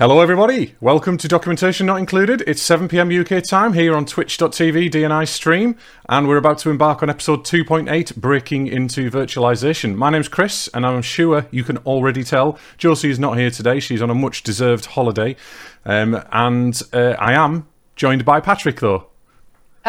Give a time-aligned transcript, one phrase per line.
[0.00, 0.76] Hello, everybody.
[0.80, 2.42] Welcome to Documentation Not Included.
[2.46, 5.76] It's 7 pm UK time here on twitch.tv DNI stream,
[6.08, 9.96] and we're about to embark on episode 2.8 Breaking into Virtualization.
[9.96, 13.78] My name's Chris, and I'm sure you can already tell Josie is not here today.
[13.78, 15.36] She's on a much deserved holiday,
[15.84, 19.09] um, and uh, I am joined by Patrick, though.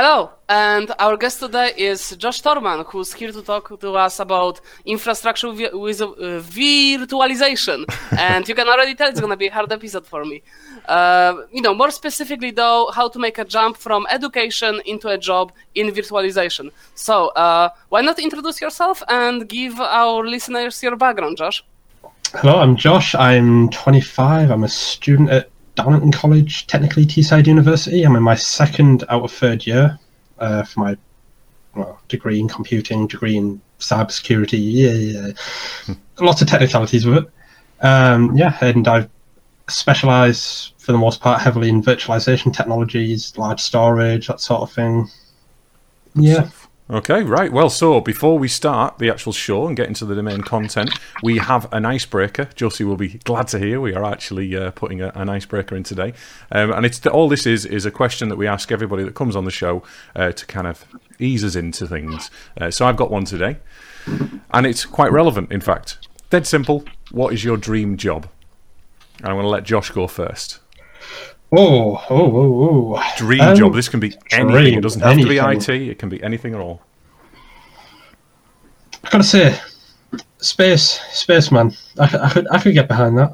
[0.03, 4.59] Hello, and our guest today is Josh Torman, who's here to talk to us about
[4.83, 6.07] infrastructure vi- with uh,
[6.41, 7.85] virtualization.
[8.17, 10.41] and you can already tell it's going to be a hard episode for me.
[10.87, 15.19] Uh, you know, more specifically, though, how to make a jump from education into a
[15.19, 16.71] job in virtualization.
[16.95, 21.63] So, uh, why not introduce yourself and give our listeners your background, Josh?
[22.33, 23.13] Hello, I'm Josh.
[23.13, 24.49] I'm 25.
[24.49, 28.03] I'm a student at Darlington College, technically Teesside University.
[28.03, 29.97] I'm in my second out of third year
[30.39, 30.97] uh, for my
[31.75, 34.59] well, degree in computing, degree in cybersecurity.
[34.61, 35.95] Yeah, yeah.
[36.19, 37.31] Lots of technicalities with it.
[37.81, 39.07] Um, yeah, and I
[39.67, 45.07] specialise for the most part heavily in virtualization technologies, large storage, that sort of thing.
[46.15, 46.49] Yeah.
[46.91, 47.53] Okay, right.
[47.53, 50.89] Well, so before we start the actual show and get into the main content,
[51.23, 52.49] we have an icebreaker.
[52.53, 55.83] Josie will be glad to hear we are actually uh, putting a, an icebreaker in
[55.83, 56.11] today,
[56.51, 59.37] um, and it's all this is is a question that we ask everybody that comes
[59.37, 59.83] on the show
[60.17, 60.83] uh, to kind of
[61.17, 62.29] ease us into things.
[62.59, 63.55] Uh, so I've got one today,
[64.53, 65.49] and it's quite relevant.
[65.49, 65.97] In fact,
[66.29, 66.83] dead simple.
[67.09, 68.27] What is your dream job?
[69.23, 70.60] I'm going to let Josh go first.
[71.53, 73.03] Oh, oh, oh, oh.
[73.17, 73.73] Dream Um, job.
[73.73, 74.75] This can be anything.
[74.77, 75.37] It doesn't have to be.
[75.37, 75.69] IT.
[75.69, 76.81] It can be anything at all.
[79.03, 79.57] I gotta say,
[80.37, 81.73] space, spaceman.
[81.99, 83.31] I, could- I could, I could get behind that.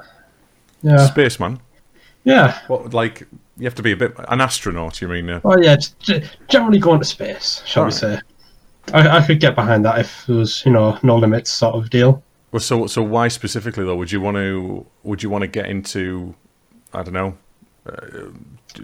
[0.81, 1.59] Yeah, Spaceman.
[2.23, 2.59] yeah.
[2.67, 5.01] What like you have to be a bit an astronaut?
[5.01, 5.29] You mean?
[5.29, 5.75] Uh, Well, yeah,
[6.47, 8.19] generally going to space, shall we say?
[8.93, 11.89] I, I could get behind that if there was, you know, no limits sort of
[11.89, 12.23] deal.
[12.51, 13.95] well, so so why specifically though?
[13.97, 14.85] Would you want to?
[15.03, 16.33] Would you want to get into?
[16.93, 17.37] I don't know.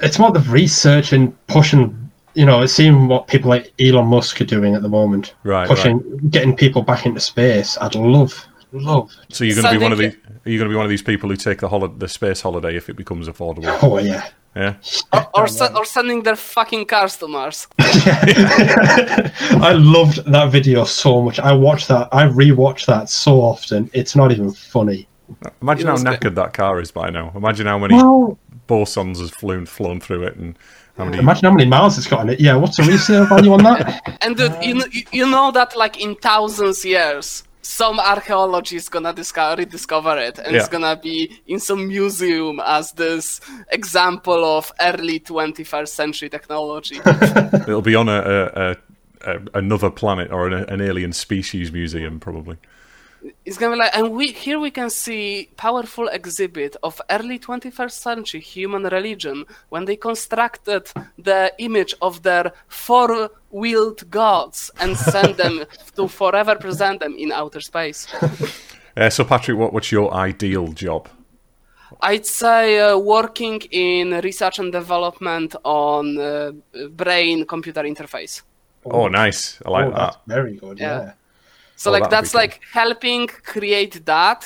[0.02, 4.46] It's more the research and pushing, you know, seeing what people like Elon Musk are
[4.46, 5.36] doing at the moment.
[5.44, 6.00] Right, Pushing,
[6.30, 7.78] getting people back into space.
[7.80, 9.12] I'd love, love.
[9.30, 10.36] So you're going to be one of Sending these?
[10.46, 12.42] Are you going to be one of these people who take the holi- the space
[12.42, 13.78] holiday if it becomes affordable?
[13.82, 14.28] Oh, yeah.
[14.56, 14.76] Yeah.
[15.12, 17.68] Or, or, se- or sending their fucking cars to Mars.
[17.80, 21.40] I loved that video so much.
[21.40, 22.10] I watched that.
[22.12, 23.90] I rewatch that so often.
[23.94, 25.08] It's not even funny.
[25.62, 26.20] Imagine how was good.
[26.20, 27.32] knackered that car is by now.
[27.36, 28.38] Imagine how many Well,
[28.68, 30.58] bosons has flown flown through it, and
[30.98, 31.18] how many.
[31.18, 32.40] imagine how many miles it's got on it.
[32.40, 34.02] Yeah, what's the resale value on that?
[34.22, 39.14] And dude, you, know, you know that like in thousands years, some archaeology is gonna
[39.14, 43.42] discover, rediscover it, and it's gonna be in some museum as this
[43.72, 46.98] example of early 21st century technology.
[47.68, 48.76] It'll be on a, a, a,
[49.34, 52.58] a another planet or an, an alien species museum, probably.
[53.46, 57.92] It's gonna be like, and we here we can see powerful exhibit of early 21st
[57.92, 65.64] century human religion when they constructed the image of their four-wheeled gods and sent them
[65.96, 68.08] to forever present them in outer space.
[68.96, 71.10] Uh, so, Patrick, what, what's your ideal job?
[72.02, 76.52] I'd say uh, working in research and development on uh,
[76.92, 78.44] brain computer interface.
[78.86, 79.60] Oh, nice.
[79.66, 79.98] I like oh, that.
[79.98, 80.80] that's very good.
[80.80, 81.00] Yeah.
[81.00, 81.14] Yeah.
[81.76, 82.42] So Oh, like that's cool.
[82.42, 84.46] like helping create that.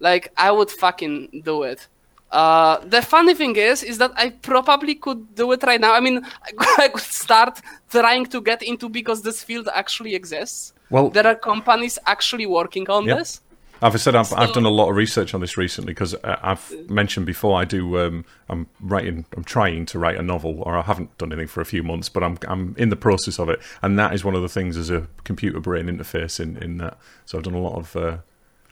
[0.00, 1.86] Like I would fucking do it.
[2.30, 5.94] Uh, the funny thing is, is that I probably could do it right now.
[5.94, 6.20] I mean,
[6.78, 10.72] I could start trying to get into because this field actually exists.
[10.90, 13.16] Well, There are companies actually working on Yeah.
[13.18, 13.40] this.
[13.82, 16.88] I've said I've, I've done a lot of research on this recently because uh, I've
[16.88, 17.98] mentioned before I do.
[17.98, 19.26] Um, I'm writing.
[19.36, 22.08] I'm trying to write a novel, or I haven't done anything for a few months,
[22.08, 24.76] but I'm I'm in the process of it, and that is one of the things
[24.76, 26.98] as a computer brain interface in in that.
[27.26, 28.18] So I've done a lot of uh,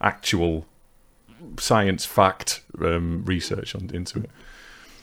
[0.01, 0.65] actual
[1.59, 4.29] science fact um, research on, into it.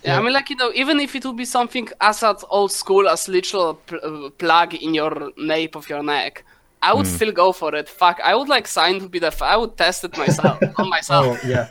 [0.02, 3.06] Yeah, I mean, like you know, even if it would be something as old school
[3.06, 6.44] as literal pl- uh, plug in your nape of your neck,
[6.82, 7.88] I would still go for it.
[7.88, 9.26] Fuck, I would like sign to be the.
[9.28, 11.38] F- I would test it myself on myself.
[11.42, 11.68] Oh yeah.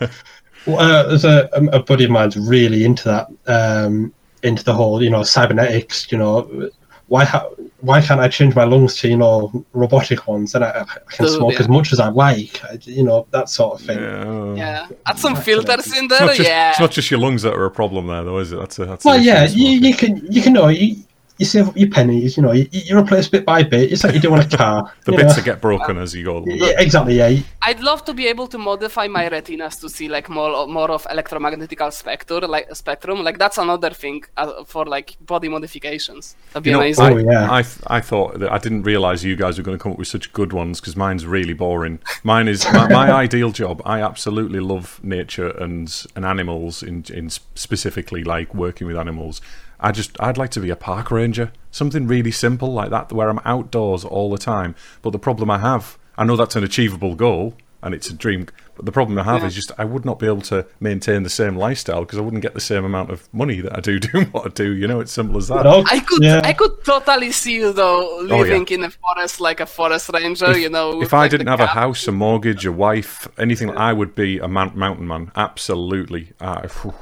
[0.68, 4.14] well, uh, there's a, a buddy of mine's really into that, um,
[4.44, 6.12] into the whole, you know, cybernetics.
[6.12, 6.70] You know,
[7.08, 7.50] why ha-
[7.82, 11.26] why can't I change my lungs to you know robotic ones and I, I can
[11.26, 11.60] Dude, smoke yeah.
[11.62, 12.64] as much as I like.
[12.66, 14.00] I, you know that sort of thing.
[14.00, 14.54] Yeah.
[14.56, 16.28] Yeah, add some filters in It's there.
[16.28, 18.52] not, just, yeah, it's not just your lungs that are a problem there, though, is
[18.52, 18.60] it?
[18.60, 20.98] That's a, that's a Well, issue yeah, you, you can you can know you,
[21.40, 22.36] you save up your pennies.
[22.36, 23.92] You know, you, you replace bit by bit.
[23.92, 24.94] It's like you do on a car.
[25.06, 25.36] The you bits know.
[25.36, 26.38] that get broken as you go.
[26.38, 26.52] along.
[26.52, 27.16] Yeah, exactly.
[27.16, 27.40] Yeah.
[27.62, 31.08] I'd love to be able to modify my retinas to see like more more of
[31.10, 33.24] electromagnetic spectrum, like spectrum.
[33.24, 36.36] Like that's another thing uh, for like body modifications.
[36.52, 37.06] That'd be You know, amazing.
[37.06, 37.52] I, Oh, yeah.
[37.52, 40.08] I, I thought that I didn't realize you guys were going to come up with
[40.08, 42.00] such good ones because mine's really boring.
[42.24, 43.82] Mine is my, my ideal job.
[43.86, 49.42] I absolutely love nature and and animals in in specifically like working with animals.
[49.80, 53.30] I just I'd like to be a park ranger, something really simple like that, where
[53.30, 54.76] I'm outdoors all the time.
[55.02, 58.46] But the problem I have, I know that's an achievable goal and it's a dream.
[58.76, 59.48] But the problem I have Yeah.
[59.48, 62.42] is just I would not be able to maintain the same lifestyle because I wouldn't
[62.42, 64.74] get the same amount of money that I do doing what I do.
[64.74, 65.64] You know, it's simple as that.
[65.64, 66.42] No, I could yeah.
[66.44, 68.36] I could totally see you though yeah.
[68.36, 70.58] living in a forest like a forest ranger.
[70.58, 73.70] you know, if I like, the didn't have a house, a mortgage, a wife, anything,
[73.72, 75.31] I would be a man- mountain man.
[75.38, 76.94] Absolutely, uh, phew.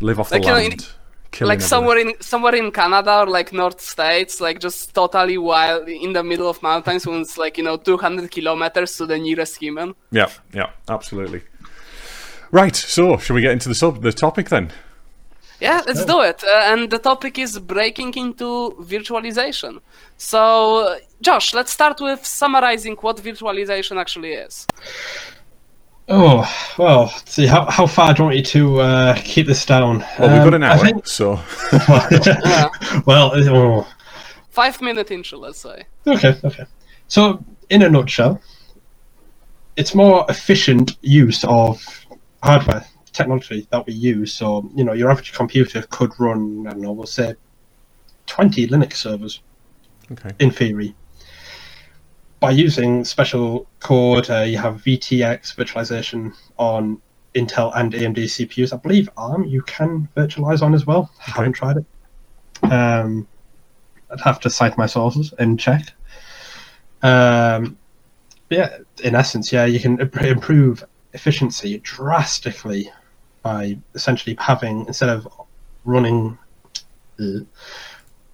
[0.00, 0.88] live off the Like, you know, in- land,
[1.34, 5.88] killing like somewhere in somewhere in Canada or like North States, like just totally wild
[5.88, 9.56] in the middle of mountains when it's like you know 200 kilometers to the nearest
[9.56, 9.94] human.
[10.10, 11.42] Yeah, yeah, absolutely.
[12.50, 12.76] Right.
[12.76, 14.72] So, should we get into the sub the topic then?
[15.60, 16.42] Yeah, let's do it.
[16.44, 19.80] Uh, and the topic is breaking into virtualization.
[20.16, 24.66] So, Josh, let's start with summarizing what virtualization actually is.
[26.08, 26.46] Oh
[26.78, 27.04] well.
[27.04, 30.04] let's See how how far do you want you to uh, keep this down?
[30.18, 31.40] Well, we've got Um, an I hour, think- so
[33.06, 33.86] well,
[34.50, 35.84] five minute intro, let's say.
[36.06, 36.64] okay, okay.
[37.08, 38.40] So, in a nutshell,
[39.76, 41.82] it's more efficient use of
[42.42, 44.32] hardware technology that we use.
[44.32, 47.34] So, you know, your average computer could run, I don't know, we'll say,
[48.26, 49.40] twenty Linux servers
[50.12, 50.30] okay.
[50.38, 50.94] in theory.
[52.44, 57.00] By using special code, uh, you have VTX virtualization on
[57.34, 58.70] Intel and AMD CPUs.
[58.70, 61.10] I believe ARM you can virtualize on as well.
[61.26, 61.86] I haven't tried it.
[62.70, 63.26] Um,
[64.10, 65.94] I'd have to cite my sources and check.
[67.02, 67.78] Um,
[68.50, 72.90] yeah, in essence, yeah, you can improve efficiency drastically
[73.42, 75.26] by essentially having instead of
[75.86, 76.36] running
[77.18, 77.40] uh,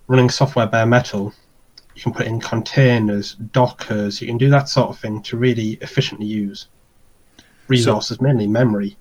[0.09, 1.33] running software bare metal,
[2.00, 4.23] you can put in containers, Dockers.
[4.23, 6.69] You can do that sort of thing to really efficiently use
[7.69, 8.97] resources, mainly memory.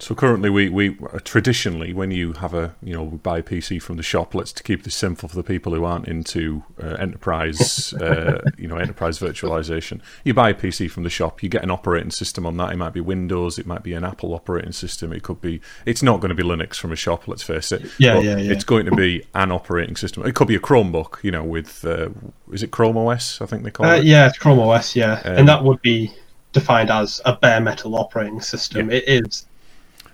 [0.00, 3.96] So currently, we, we traditionally, when you have a you know buy a PC from
[3.96, 7.92] the shop, let's to keep this simple for the people who aren't into uh, enterprise,
[7.94, 10.00] uh, you know, enterprise virtualization.
[10.24, 12.72] You buy a PC from the shop, you get an operating system on that.
[12.72, 15.12] It might be Windows, it might be an Apple operating system.
[15.12, 15.60] It could be.
[15.84, 17.26] It's not going to be Linux from a shop.
[17.28, 17.82] Let's face it.
[17.98, 18.52] Yeah, yeah, yeah.
[18.52, 20.24] It's going to be an operating system.
[20.26, 22.10] It could be a Chromebook, you know, with uh,
[22.52, 23.40] is it Chrome OS?
[23.40, 24.04] I think they call Uh, it.
[24.04, 26.12] yeah, it's Chrome OS, yeah, Um, and that would be
[26.52, 28.90] defined as a bare metal operating system.
[28.90, 29.44] It is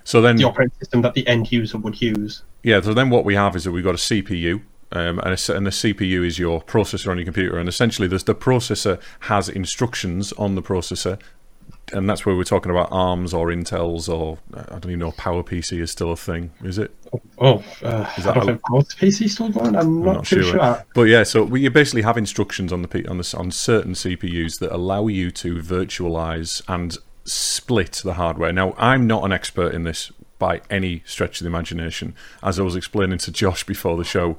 [0.05, 2.43] So then the operating system that the end user would use.
[2.63, 4.63] Yeah, so then what we have is that we've got a CPU,
[4.93, 8.17] um, and, a, and the CPU is your processor on your computer, and essentially the
[8.35, 11.21] processor has instructions on the processor,
[11.93, 15.81] and that's where we're talking about ARMS or Intels or I don't even know PowerPC
[15.81, 16.95] is still a thing, is it?
[17.39, 19.77] Oh, uh, Is I that don't a- think both PC still going.
[19.77, 20.53] I'm not, not too sure.
[20.53, 20.85] sure.
[20.95, 24.59] But yeah, so we, you basically have instructions on the on the on certain CPUs
[24.61, 28.53] that allow you to virtualize and split the hardware.
[28.53, 32.15] Now, I'm not an expert in this by any stretch of the imagination.
[32.43, 34.37] As I was explaining to Josh before the show,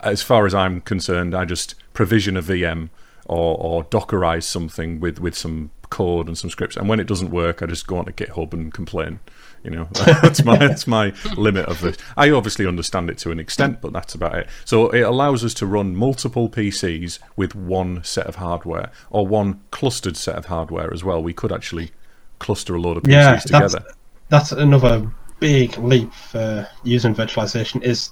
[0.00, 2.90] as far as I'm concerned, I just provision a VM
[3.26, 7.30] or, or Dockerize something with, with some code and some scripts, and when it doesn't
[7.30, 9.20] work, I just go onto GitHub and complain.
[9.64, 11.96] You know, that's my that's my limit of this.
[12.16, 14.48] I obviously understand it to an extent, but that's about it.
[14.64, 19.60] So it allows us to run multiple PCs with one set of hardware or one
[19.70, 21.22] clustered set of hardware as well.
[21.22, 21.90] We could actually
[22.38, 23.84] cluster a load of PCs Yeah, that's, together.
[24.28, 28.10] that's another big leap for using virtualization is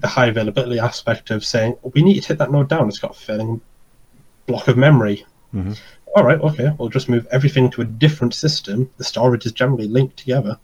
[0.00, 2.88] the high availability aspect of saying we need to take that node down.
[2.88, 3.60] It's got a failing
[4.46, 5.26] block of memory.
[5.54, 5.76] Mhm.
[6.16, 8.88] All right, okay, we'll just move everything to a different system.
[8.96, 10.58] The storage is generally linked together.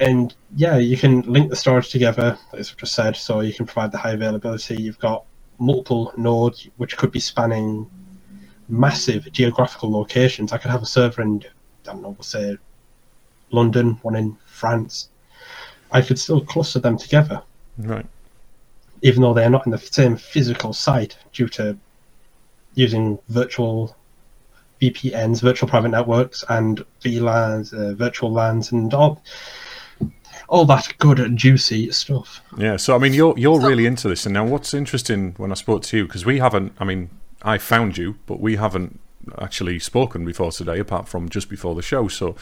[0.00, 3.66] And yeah, you can link the storage together, as I just said, so you can
[3.66, 4.76] provide the high availability.
[4.80, 5.24] You've got
[5.58, 7.88] multiple nodes which could be spanning
[8.68, 10.52] massive geographical locations.
[10.52, 11.44] I could have a server in,
[11.82, 12.56] I don't know, we'll say
[13.50, 15.08] London, one in France.
[15.90, 17.42] I could still cluster them together,
[17.78, 18.06] Right.
[19.02, 21.76] even though they're not in the same physical site due to
[22.74, 23.96] using virtual
[24.80, 29.22] VPNs, virtual private networks, and VLANs, uh, virtual LANs, and all
[30.48, 32.40] all that good and juicy stuff.
[32.58, 35.54] Yeah, so I mean, you're you're really into this, and now what's interesting when I
[35.54, 36.72] spoke to you because we haven't.
[36.80, 37.10] I mean,
[37.42, 38.98] I found you, but we haven't
[39.38, 42.08] actually spoken before today, apart from just before the show.
[42.08, 42.36] So,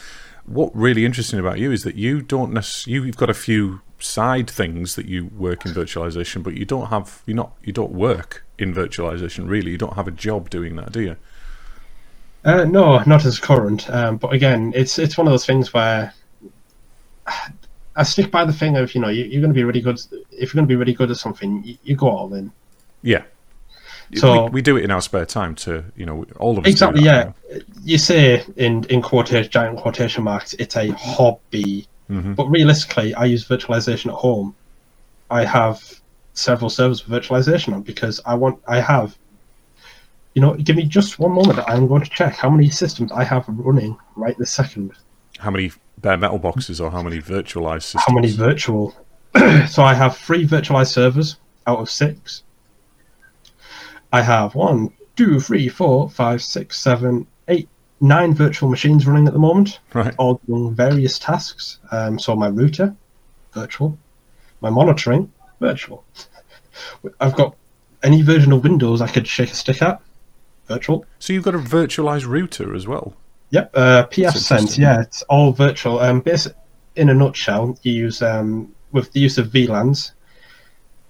[0.45, 4.49] what really interesting about you is that you don't necessarily you've got a few side
[4.49, 8.43] things that you work in virtualization, but you don't have you not you don't work
[8.57, 9.71] in virtualization really.
[9.71, 11.15] You don't have a job doing that, do you?
[12.43, 13.89] Uh, no, not as current.
[13.89, 16.13] Um, but again, it's it's one of those things where
[17.95, 19.99] I stick by the thing of you know you, are going to be really good.
[20.31, 22.51] If you're going to be really good at something, you, you go all in.
[23.03, 23.23] Yeah.
[24.15, 26.71] So we, we, do it in our spare time to you know all of us.
[26.71, 27.03] Exactly.
[27.03, 27.31] yeah.
[27.83, 32.33] You say in in quotation giant quotation marks, it's a hobby, mm-hmm.
[32.33, 34.55] but realistically, I use virtualization at home.
[35.29, 36.01] I have
[36.33, 39.17] several servers with virtualization on because I want I have
[40.33, 41.59] you know, give me just one moment.
[41.67, 44.93] I'm going to check how many systems I have running right this second.
[45.39, 48.03] How many bare metal boxes or how many virtualized systems?
[48.07, 48.95] How many virtual?
[49.67, 51.37] so I have three virtualized servers
[51.67, 52.43] out of six.
[54.11, 59.33] I have one, two, three, four, five, six, seven, eight, nine virtual machines running at
[59.33, 60.13] the moment, right.
[60.17, 61.79] all doing various tasks.
[61.91, 62.95] Um, so my router,
[63.53, 63.97] virtual.
[64.59, 66.03] My monitoring, virtual.
[67.19, 67.55] I've got
[68.03, 70.01] any version of Windows I could shake a stick at,
[70.67, 71.05] virtual.
[71.19, 73.15] So you've got a virtualized router as well.
[73.51, 74.77] Yep, uh, pfSense.
[74.77, 75.99] Yeah, it's all virtual.
[75.99, 76.23] Um,
[76.95, 80.11] in a nutshell, you use um, with the use of VLANs.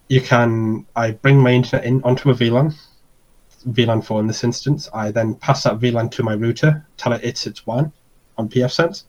[0.09, 2.75] You can I bring my internet in onto a VLAN,
[3.63, 4.89] VLAN 4 in this instance.
[4.93, 7.91] I then pass that VLAN to my router, tell it it's its WAN
[8.37, 9.03] on pfSense.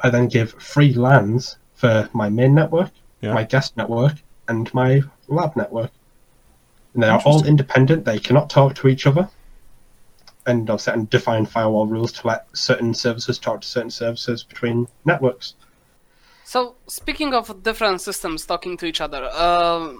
[0.00, 3.34] I then give free LANs for my main network, yeah.
[3.34, 4.14] my guest network,
[4.48, 5.90] and my lab network.
[6.94, 8.04] And they are all independent.
[8.04, 9.28] They cannot talk to each other
[10.48, 14.88] and of certain defined firewall rules to let certain services talk to certain services between
[15.04, 15.54] networks.
[16.44, 19.92] So, speaking of different systems talking to each other, uh,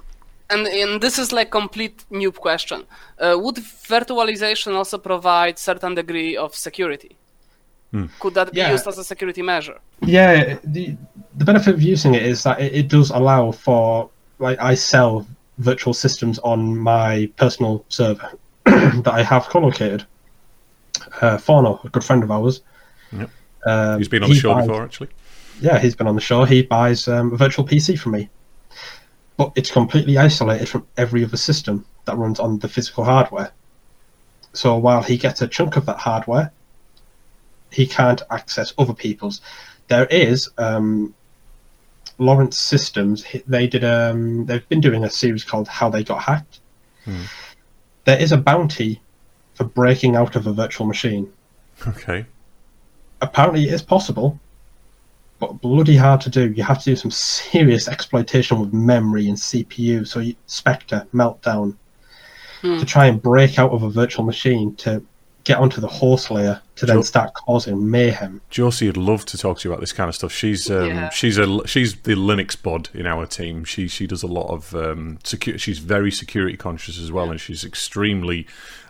[0.50, 2.84] and, and this is like complete new question,
[3.18, 7.16] uh, would virtualization also provide certain degree of security?
[7.90, 8.06] Hmm.
[8.20, 8.72] Could that be yeah.
[8.72, 9.78] used as a security measure?
[10.02, 10.96] Yeah, the
[11.36, 15.26] the benefit of using it is that it, it does allow for like I sell
[15.58, 18.30] virtual systems on my personal server
[18.64, 20.04] that I have co-located
[21.20, 22.60] uh, Forno, a good friend of ours.
[23.12, 23.30] Yep.
[23.66, 25.08] Um, he's been on the show buys, before, actually.
[25.60, 26.44] Yeah, he's been on the show.
[26.44, 28.28] He buys um, a virtual PC from me,
[29.38, 33.52] but it's completely isolated from every other system that runs on the physical hardware.
[34.52, 36.52] So while he gets a chunk of that hardware,
[37.70, 39.40] he can't access other people's.
[39.86, 41.14] There is um,
[42.18, 43.24] Lawrence Systems.
[43.46, 43.84] They did.
[43.84, 46.60] Um, they've been doing a series called "How They Got Hacked."
[47.04, 47.22] Hmm.
[48.04, 49.00] There is a bounty
[49.54, 51.32] for breaking out of a virtual machine.
[51.86, 52.26] Okay.
[53.20, 54.40] Apparently, it is possible,
[55.38, 56.52] bloody hard to do.
[56.52, 60.06] You have to do some serious exploitation with memory and CPU.
[60.06, 61.76] So, you, Spectre, Meltdown,
[62.60, 62.78] hmm.
[62.78, 65.02] to try and break out of a virtual machine to
[65.48, 68.40] get onto the host layer to then jo- start causing mayhem.
[68.50, 70.30] Josie would love to talk to you about this kind of stuff.
[70.30, 71.08] She's um, yeah.
[71.08, 73.64] she's a she's the Linux bod in our team.
[73.64, 75.58] She she does a lot of um, security.
[75.58, 77.32] She's very security conscious as well, yeah.
[77.32, 78.46] and she's extremely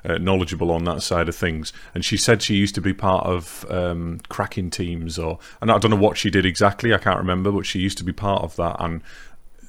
[0.08, 1.72] uh, knowledgeable on that side of things.
[1.94, 5.78] And she said she used to be part of um, cracking teams, or and I
[5.78, 6.94] don't know what she did exactly.
[6.94, 9.02] I can't remember, but she used to be part of that and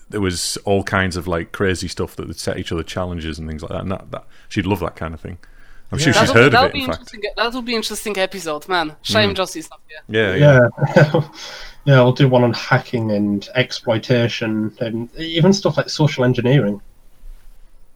[0.10, 3.48] there was all kinds of like crazy stuff that would set each other challenges and
[3.48, 3.81] things like that.
[3.81, 5.38] And that, that she'd love that kind of thing.
[5.91, 6.05] I'm yeah.
[6.05, 6.74] sure she's that'll, heard that'll of it.
[6.74, 8.96] Be interesting, that will be interesting episode, man.
[9.01, 9.36] Shame mm.
[9.36, 10.00] Josie's not here.
[10.08, 11.29] Yeah, yeah, yeah.
[11.86, 16.81] yeah, I'll do one on hacking and exploitation and even stuff like social engineering.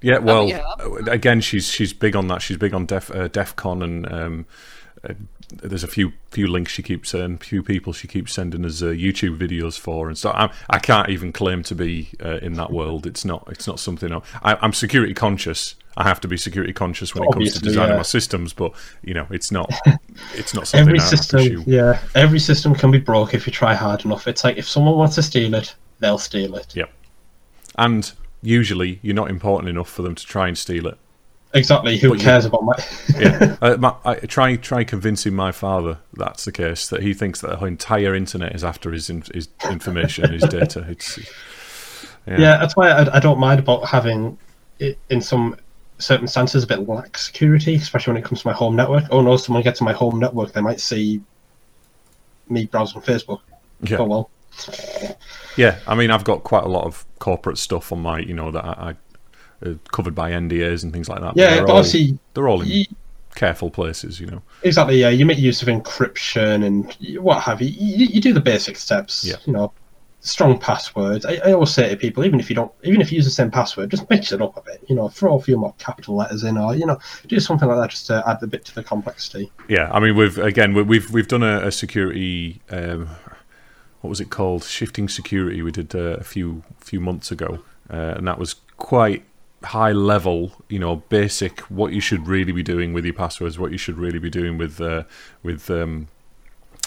[0.04, 0.62] Yeah, well, yeah.
[1.08, 2.42] again, she's she's big on that.
[2.42, 4.46] She's big on Def uh, DEF CON and um,
[5.08, 5.14] uh,
[5.62, 8.82] there's a few few links she keeps and uh, few people she keeps sending us
[8.82, 12.54] uh, YouTube videos for and so I, I can't even claim to be uh, in
[12.54, 13.06] that world.
[13.06, 15.76] It's not it's not something I, am security conscious.
[15.96, 17.98] I have to be security conscious when Obviously, it comes to designing yeah.
[17.98, 19.72] my systems, but you know it's not
[20.34, 21.64] it's not something every system.
[21.68, 24.28] Yeah, every system can be broke if you try hard enough.
[24.28, 26.76] It's like if someone wants to steal it, they'll steal it.
[26.76, 26.92] Yep,
[27.78, 28.12] and
[28.44, 30.98] usually you're not important enough for them to try and steal it.
[31.56, 31.98] Exactly.
[31.98, 32.74] Who but cares you, about my?
[33.20, 33.58] yeah.
[33.62, 36.88] Uh, my, I try try convincing my father that's the case.
[36.90, 40.86] That he thinks that the entire internet is after his his information, his data.
[40.90, 41.18] It's
[42.26, 42.40] yeah.
[42.40, 44.38] yeah that's why I, I, don't mind about having
[44.80, 45.58] it in some
[45.98, 49.04] circumstances a bit lax security, especially when it comes to my home network.
[49.12, 51.22] Oh no, someone gets to my home network, they might see
[52.50, 53.42] me browsing Facebook.
[53.82, 53.98] Yeah.
[53.98, 54.30] Oh well.
[55.58, 58.52] Yeah, I mean, I've got quite a lot of corporate stuff on my, you know,
[58.52, 58.96] that I,
[59.66, 61.38] uh, covered by NDAs and things like that.
[61.38, 62.86] Yeah, but, all, obviously they're all in you,
[63.36, 64.42] careful places, you know.
[64.64, 65.00] Exactly.
[65.00, 67.70] Yeah, you make use of encryption and what have you.
[67.70, 69.24] You, you do the basic steps.
[69.24, 69.36] Yeah.
[69.46, 69.74] You know,
[70.20, 71.26] strong passwords.
[71.26, 73.32] I, I always say to people, even if you don't, even if you use the
[73.32, 74.84] same password, just mix it up a bit.
[74.88, 77.78] You know, throw a few more capital letters in, or you know, do something like
[77.78, 79.52] that just to add a bit to the complexity.
[79.70, 82.62] Yeah, I mean, we've again we- we've we've done a, a security.
[82.70, 83.10] Um,
[84.04, 84.66] what was it called?
[84.66, 85.62] Shifting security.
[85.62, 89.24] We did uh, a few few months ago, uh, and that was quite
[89.64, 90.52] high level.
[90.68, 93.98] You know, basic what you should really be doing with your passwords, what you should
[93.98, 95.04] really be doing with uh,
[95.42, 96.10] with um,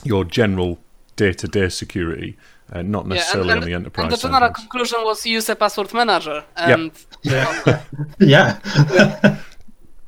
[0.04, 0.78] your general
[1.16, 2.36] day to day security,
[2.70, 4.04] uh, not necessarily on the enterprise.
[4.04, 4.58] And the general things.
[4.58, 6.44] conclusion was use a password manager.
[6.54, 6.92] And
[7.22, 7.82] Yeah,
[8.18, 9.38] yeah.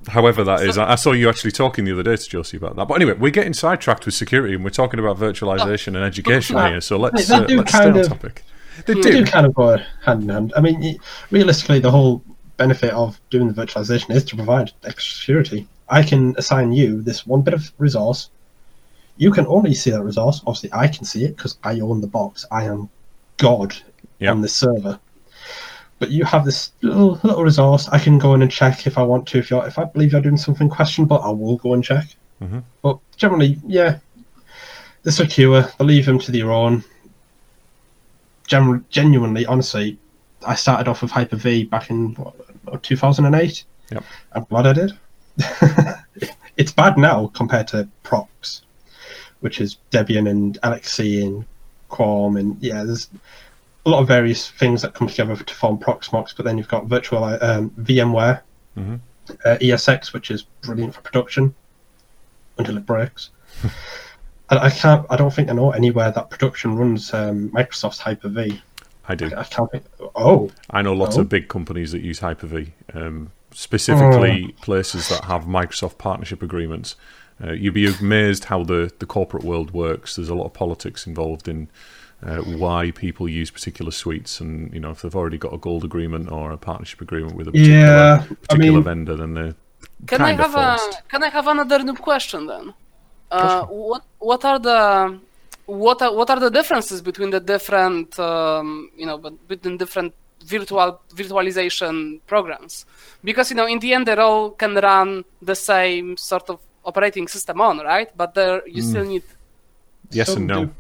[0.09, 2.87] However, that is, I saw you actually talking the other day to Josie about that.
[2.89, 6.69] But anyway, we're getting sidetracked with security, and we're talking about virtualization and education Oh,
[6.69, 6.81] here.
[6.81, 8.43] So let's uh, do let's stay on of- topic.
[8.87, 9.11] They They do.
[9.25, 10.53] do kind of go hand in hand.
[10.57, 10.99] I mean,
[11.31, 12.23] realistically, the whole
[12.57, 15.67] benefit of doing the virtualization is to provide extra security.
[15.89, 18.31] I can assign you this one bit of resource.
[19.17, 20.43] You can only see that resource.
[20.47, 22.45] Obviously, I can see it because I own the box.
[22.53, 22.89] I am
[23.37, 23.75] God
[24.21, 24.31] Yep.
[24.33, 24.99] on this server.
[25.99, 27.89] But you have this little, little resource.
[27.89, 29.39] I can go in and check if I want to.
[29.39, 32.07] If you're, if I believe you're doing something questionable, I will go and check.
[32.41, 32.63] Mhm.
[32.83, 33.99] But generally, yeah,
[35.03, 35.63] they're secure.
[35.79, 36.85] They leave them to their own.
[38.47, 39.99] Gen- genuinely, honestly,
[40.47, 43.65] I started off with Hyper V back in what, 2008.
[43.91, 44.05] Yep.
[44.33, 44.93] I'm glad I did.
[46.57, 48.63] it's bad now compared to Prox,
[49.41, 51.45] which is Debian and LXC and
[51.91, 53.09] Qualm, and yeah, there's
[53.89, 56.35] a lot of various things that come together to form Proxmox.
[56.37, 58.41] But then you've got virtual um, VMware,
[58.77, 59.01] Mhm.
[59.45, 61.55] uh, ESX, which is brilliant for production
[62.59, 63.31] until it breaks.
[64.51, 65.07] I, I can't.
[65.11, 68.63] I don't think I know anywhere that production runs um, Microsoft's Hyper V.
[69.09, 69.31] I do.
[69.37, 69.85] I can't think.
[70.15, 71.23] Oh, I know lots Oh.
[71.23, 74.63] of big companies that use Hyper V, um, specifically Oh.
[74.63, 76.95] places that have Microsoft partnership agreements.
[77.43, 80.17] Uh, you'd be amazed how the, the corporate world works.
[80.17, 81.69] There's a lot of politics involved in
[82.23, 85.85] uh, why people use particular suites, and you know if they've already got a gold
[85.85, 89.55] agreement or a partnership agreement with a particular, Yeah, I mean- vendor, then they're
[90.07, 90.93] Can I kind of have a.
[91.09, 92.75] Can I have another new question then?
[93.31, 95.21] Uh, what What are the
[95.67, 101.01] what are, what are the differences between the different um, you know between different virtual
[101.15, 102.87] virtualization programs?
[103.23, 107.29] Because you know in the end they all can run the same sort of operating
[107.29, 109.23] system on right, but there you still need
[110.11, 110.71] Yes some and no.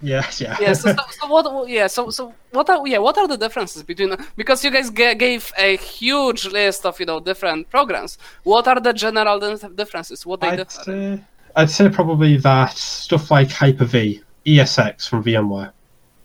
[0.00, 0.56] Do- Yeah, yeah.
[0.60, 0.72] yeah.
[0.72, 1.68] So, so, so what?
[1.68, 1.86] Yeah.
[1.86, 2.98] So so what are yeah?
[2.98, 7.06] What are the differences between because you guys ga- gave a huge list of you
[7.06, 8.18] know different programs.
[8.44, 9.38] What are the general
[9.74, 10.24] differences?
[10.26, 10.82] What they I'd differ?
[10.84, 11.20] say,
[11.56, 15.72] I'd say probably that stuff like Hyper V, ESX from VMware,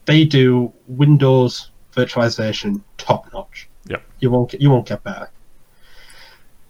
[0.06, 3.68] they do Windows virtualization top notch.
[3.88, 3.98] Yeah.
[4.20, 5.30] You won't get, you won't get better.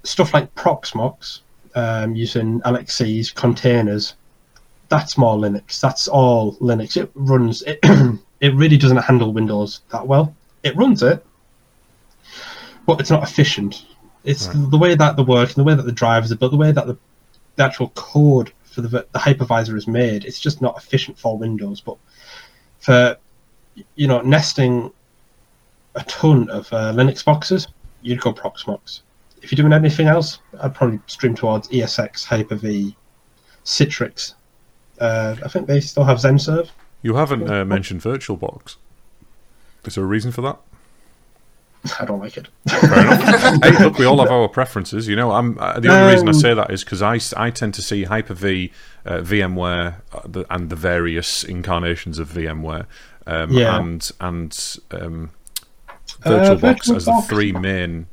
[0.04, 1.40] Stuff like Proxmox,
[1.76, 4.16] um, using LXCs containers,
[4.90, 5.80] that's more Linux.
[5.80, 6.98] That's all Linux.
[6.98, 7.80] It runs it.
[8.42, 10.36] it really doesn't handle Windows that well.
[10.64, 11.26] It runs it,
[12.86, 13.86] but it's not efficient.
[14.24, 14.72] It's Right.
[14.72, 16.72] the way that the work and the way that the drivers are built, the way
[16.72, 16.98] that the,
[17.56, 20.26] the actual code for the, the hypervisor is made.
[20.26, 21.80] It's just not efficient for Windows.
[21.82, 21.98] But
[22.80, 23.18] for
[23.96, 24.92] you know nesting
[25.96, 27.68] a ton of uh, Linux boxes,
[28.02, 29.02] you'd go Proxmox.
[29.42, 32.96] If you're doing anything else, I'd probably stream towards ESX, Hyper-V,
[33.64, 34.34] Citrix.
[35.00, 36.70] Uh, I think they still have XenServer.
[37.02, 38.76] You haven't uh, mentioned VirtualBox.
[39.86, 40.58] Is there a reason for that?
[42.00, 42.48] I don't like it.
[42.68, 43.60] Fair enough.
[43.64, 45.08] hey, look, we all have our preferences.
[45.08, 47.52] You know, I'm uh, the only reason I Um, say that is because I, I
[47.52, 48.72] tend to see Hyper V,
[49.06, 52.88] uh, VMware, uh, the, and the various incarnations of VMware,
[53.28, 53.78] um, Yeah.
[53.80, 55.30] and and um,
[56.24, 58.08] Uh, VirtualBox as the three main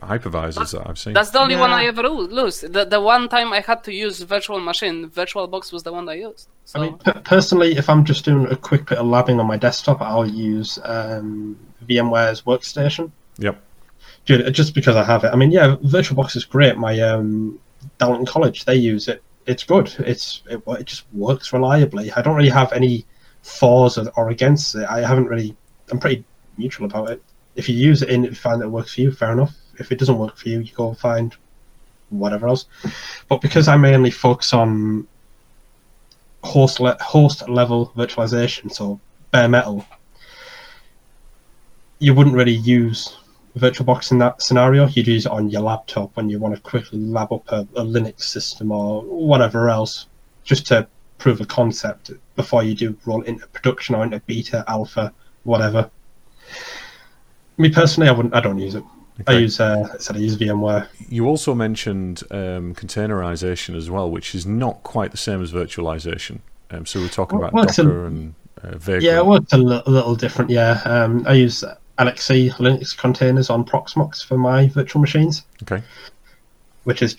[0.00, 1.12] hypervisors that I've seen.
[1.12, 2.72] That's the only one I ever lo- used.
[2.72, 6.14] The, the one time I had to use virtual machine, VirtualBox was the one I
[6.14, 6.48] used.
[6.64, 9.46] So I mean, p- personally, if I'm just doing a quick bit of labbing on
[9.46, 13.10] my desktop, I'll use um, VMware's Workstation.
[13.38, 13.60] Yep.
[14.24, 15.28] Ju- Just because I have it.
[15.32, 16.76] I mean, yeah, VirtualBox is great.
[16.76, 17.58] My um,
[17.98, 19.22] Darlington College, they use it.
[19.46, 19.94] It's good.
[20.00, 22.12] It's it, it just works reliably.
[22.12, 23.06] I don't really have any
[23.42, 24.84] flaws or, or against it.
[24.88, 25.56] I haven't really.
[25.90, 26.22] I'm pretty
[26.58, 27.22] neutral about it.
[27.56, 29.54] If you use it and you find that it works for you, fair enough.
[29.78, 31.34] If it doesn't work for you, you go find
[32.10, 32.66] whatever else.
[33.28, 35.06] But because I mainly focus on
[36.42, 39.84] host le- host level virtualization, so bare metal,
[41.98, 43.16] you wouldn't really use
[43.56, 44.86] VirtualBox in that scenario.
[44.86, 47.82] You'd use it on your laptop when you want to quickly lab up a, a
[47.82, 50.06] Linux system or whatever else,
[50.44, 50.86] just to
[51.18, 55.12] prove a concept before you do roll into production or into beta, alpha,
[55.42, 55.90] whatever.
[57.56, 58.34] Me personally, I wouldn't.
[58.34, 58.84] I don't use it.
[59.26, 59.58] I use.
[59.58, 60.86] Uh, I said I use VMware.
[61.08, 66.38] You also mentioned um, containerization as well, which is not quite the same as virtualization.
[66.70, 69.02] Um, so we're talking Well, about it's a- Docker and uh, Vagrant.
[69.02, 70.50] Yeah, well, it's a little different.
[70.50, 71.64] Yeah, um, I use
[71.98, 75.82] LXC Linux containers on Proxmox for my virtual machines, Okay.
[76.84, 77.16] which is,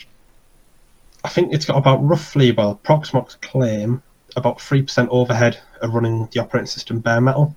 [1.26, 4.02] I think it's got about roughly, well, Proxmox claim
[4.38, 7.56] about three percent overhead of running the operating system bare metal,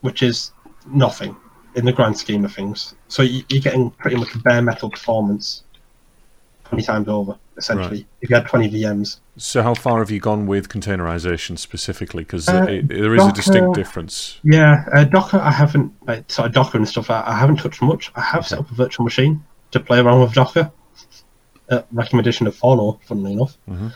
[0.00, 0.50] which is
[0.86, 1.36] nothing
[1.74, 2.94] in the grand scheme of things.
[3.08, 5.62] So you- you're getting pretty much bare metal performance
[6.64, 7.88] twenty times over, essentially.
[7.98, 8.06] Right.
[8.22, 9.18] If you had twenty VMs.
[9.36, 12.22] So how far have you gone with containerization specifically?
[12.24, 14.38] Because Uh, there is a distinct difference.
[14.44, 15.38] Yeah, uh, Docker.
[15.38, 17.10] I haven't like, sort of Docker and stuff.
[17.10, 18.10] I, I haven't touched much.
[18.14, 20.70] I have set up a virtual machine to play around with Docker.
[21.70, 23.56] Uh, recommendation of Follow, funnily enough.
[23.70, 23.92] Mhm.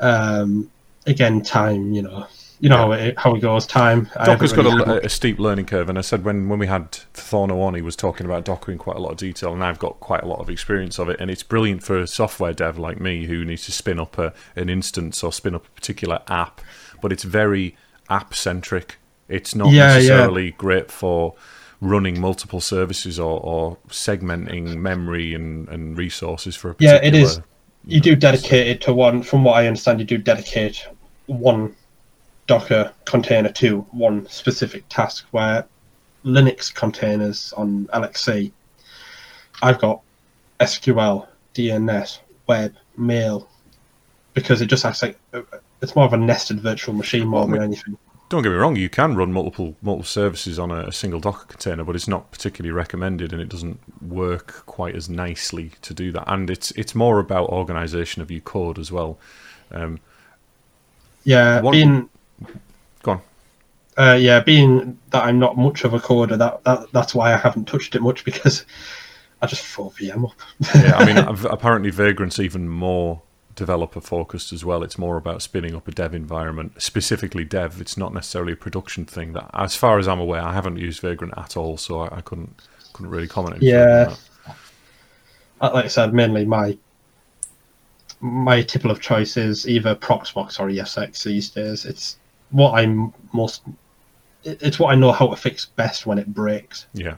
[0.00, 0.70] Um,
[1.06, 1.92] again, time.
[1.92, 2.26] You know,
[2.60, 3.66] you know how it how it goes.
[3.66, 4.08] Time.
[4.24, 7.60] Docker's got a, a steep learning curve, and I said when, when we had Thorno
[7.60, 10.00] on, he was talking about Docker in quite a lot of detail, and I've got
[10.00, 13.00] quite a lot of experience of it, and it's brilliant for a software dev like
[13.00, 16.60] me who needs to spin up a, an instance or spin up a particular app,
[17.00, 17.76] but it's very
[18.08, 18.98] app centric.
[19.28, 19.94] It's not Yeah, yeah.
[19.94, 21.34] necessarily great for
[21.80, 27.40] running multiple services or, or segmenting memory and, and resources for a Yeah, it is.
[27.86, 29.22] You do dedicate it to one.
[29.22, 30.86] From what I understand, you do dedicate
[31.26, 31.74] one
[32.46, 35.26] Docker container to one specific task.
[35.30, 35.66] Where
[36.24, 38.52] Linux containers on LXC,
[39.62, 40.00] I've got
[40.60, 43.48] SQL, DNS, web, mail,
[44.34, 45.18] because it just acts like
[45.82, 47.98] it's more of a nested virtual machine more Well, than anything.
[48.30, 51.44] Don't get me wrong, you can run multiple multiple services on a, a single Docker
[51.46, 56.10] container, but it's not particularly recommended, and it doesn't work quite as nicely to do
[56.12, 56.24] that.
[56.26, 59.18] And it's it's more about organisation of your code as well.
[59.70, 60.00] Um,
[61.24, 62.08] Yeah, One- being.
[63.96, 67.36] Uh, yeah, being that I'm not much of a coder, that, that that's why I
[67.36, 68.64] haven't touched it much because
[69.42, 70.36] I just throw VM up.
[70.74, 71.18] Yeah, I mean,
[71.50, 73.22] apparently Vagrant's even more
[73.54, 74.82] developer focused as well.
[74.82, 77.80] It's more about spinning up a dev environment, specifically dev.
[77.80, 79.32] It's not necessarily a production thing.
[79.34, 82.20] That, as far as I'm aware, I haven't used Vagrant at all, so I, I
[82.20, 82.60] couldn't
[82.92, 83.62] couldn't really comment.
[83.62, 84.04] Yeah.
[84.04, 84.56] that.
[85.60, 86.76] Uh, like I said, mainly my
[88.20, 91.84] my tipple of choice is either Proxmox or ESX these days.
[91.84, 92.16] It's
[92.50, 93.62] what I'm most.
[94.44, 96.86] It- It's what I know how to fix best when it breaks.
[96.92, 97.16] Yeah.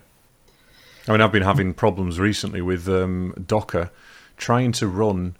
[1.09, 3.91] I mean, I've been having problems recently with um, Docker
[4.37, 5.37] trying to run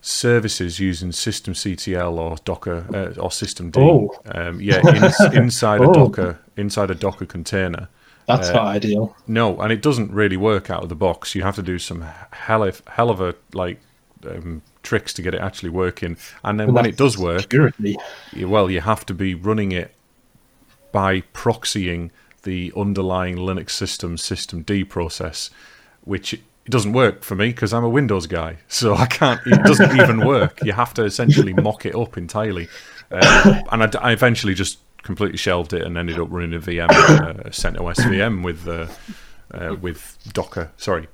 [0.00, 3.76] services using systemctl or Docker uh, or systemd.
[3.78, 4.14] Oh.
[4.26, 5.92] Um, yeah, in, inside a Oh.
[5.92, 7.88] Docker inside a Docker container.
[8.26, 9.16] That's Uh, not ideal.
[9.26, 11.34] No, and it doesn't really work out of the box.
[11.34, 13.80] You have to do some hell of, hell of a like
[14.28, 16.16] um, tricks to get it actually working.
[16.42, 17.96] And then when it does work, security.
[18.42, 19.93] well, you have to be running it
[20.94, 22.10] by proxying
[22.44, 25.50] the underlying Linux system systemd process,
[26.02, 29.40] which it doesn't work for me because I'm a Windows guy, so I can't.
[29.44, 30.60] It doesn't even work.
[30.62, 32.68] You have to essentially mock it up entirely,
[33.10, 36.88] uh, and I, I eventually just completely shelved it and ended up running a VM,
[36.90, 38.86] uh, CentOS VM with uh,
[39.52, 40.70] uh, with Docker.
[40.76, 41.08] Sorry.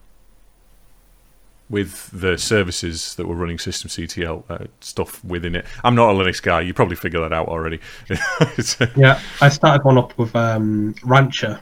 [1.70, 6.42] With the services that were running systemctl uh, stuff within it, I'm not a Linux
[6.42, 6.60] guy.
[6.62, 7.78] You probably figured that out already.
[8.96, 11.60] Yeah, I started one up with um, Rancher.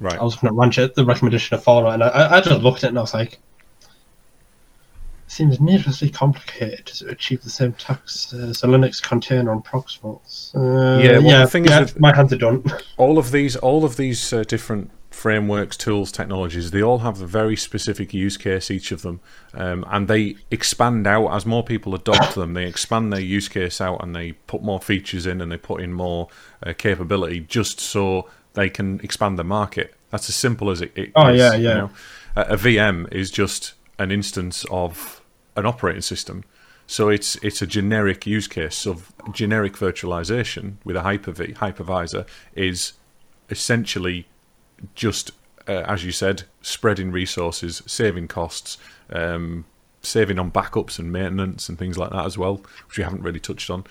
[0.00, 0.18] right.
[0.18, 2.84] I was looking at Rancher, the recommendation of Fallout, and I, I just looked at
[2.84, 3.38] it and I was like,
[5.28, 10.54] seems needlessly complicated to achieve the same tax as a Linux container on Proxmox.
[10.54, 12.64] Uh, Yeah, well, the yeah, thing is yeah, with- my hands are done.
[12.96, 17.26] all of these all of these uh, different frameworks tools technologies they all have a
[17.26, 19.18] very specific use case each of them
[19.54, 23.80] um, and they expand out as more people adopt them they expand their use case
[23.80, 26.28] out and they put more features in and they put in more
[26.64, 31.12] uh, capability just so they can expand the market that's as simple as it, it
[31.16, 31.74] Oh, is, yeah, you yeah.
[31.74, 31.90] know.
[32.36, 35.22] a, a vm is just an instance of
[35.56, 36.44] an operating system
[36.86, 42.92] so it's it's a generic use case of generic virtualization with a Hyper-V hypervisor is
[43.50, 44.26] essentially
[44.94, 45.32] just
[45.68, 48.78] uh, as you said, spreading resources, saving costs,
[49.10, 49.64] um,
[50.02, 53.40] saving on backups and maintenance and things like that as well, which we haven't really
[53.40, 53.84] touched on.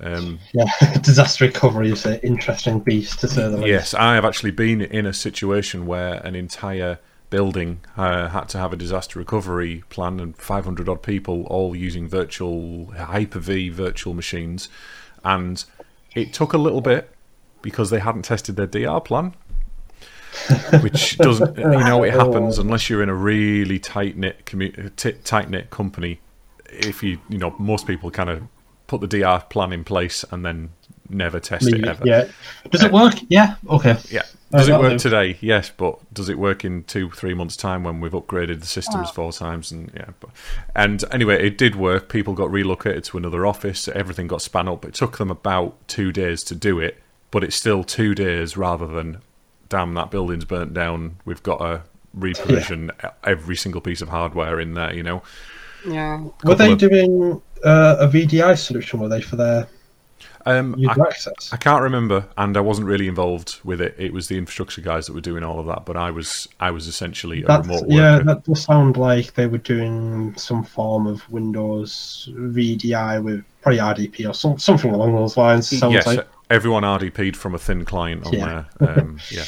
[0.00, 3.66] Um, yeah, disaster recovery is an interesting beast to say the least.
[3.66, 6.98] yes, I have actually been in a situation where an entire
[7.30, 12.08] building uh, had to have a disaster recovery plan and 500 odd people all using
[12.08, 14.68] virtual Hyper-V virtual machines.
[15.24, 15.62] And
[16.14, 17.10] it took a little bit
[17.60, 19.34] because they hadn't tested their DR plan.
[20.82, 25.12] Which doesn't, you know, it happens unless you're in a really tight knit commu- t-
[25.24, 26.20] tight knit company.
[26.70, 28.42] If you, you know, most people kind of
[28.86, 30.70] put the DR plan in place and then
[31.10, 32.02] never test it ever.
[32.06, 32.28] Yeah.
[32.70, 33.14] Does it work?
[33.28, 33.56] Yeah.
[33.68, 33.96] Okay.
[34.10, 34.22] Yeah.
[34.50, 34.98] Does Uh, it work do.
[34.98, 35.36] today?
[35.40, 39.08] Yes, but does it work in two, three months' time when we've upgraded the systems
[39.10, 39.12] Oh.
[39.12, 39.70] four times?
[39.72, 40.30] And yeah, but,
[40.74, 42.08] and anyway, it did work.
[42.08, 43.88] People got relocated to another office.
[43.88, 44.84] Everything got span up.
[44.86, 46.98] It took them about two days to do it,
[47.30, 49.18] but it's still two days rather than,
[49.68, 51.16] damn, that building's burnt down.
[51.24, 51.82] We've got to
[52.18, 52.90] reprovision
[53.24, 54.94] every single piece of hardware in there.
[54.94, 55.22] You know,
[55.86, 56.24] Yeah.
[56.44, 59.00] Were they of- doing uh, a VDI solution?
[59.00, 59.68] Were they for their
[60.46, 61.52] um, I, access?
[61.52, 63.94] I can't remember, and I wasn't really involved with it.
[63.98, 66.70] It was the infrastructure guys that were doing all of that, but I was, I
[66.70, 71.06] was essentially a That's, remote yeah, that does sound like they were doing some form
[71.06, 75.68] of Windows VDI with probably RDP or some, something along those lines.
[75.68, 78.64] Sounds yes, like everyone RDP'd from a thin client on Yeah.
[78.78, 78.98] there.
[78.98, 79.44] Um, yeah,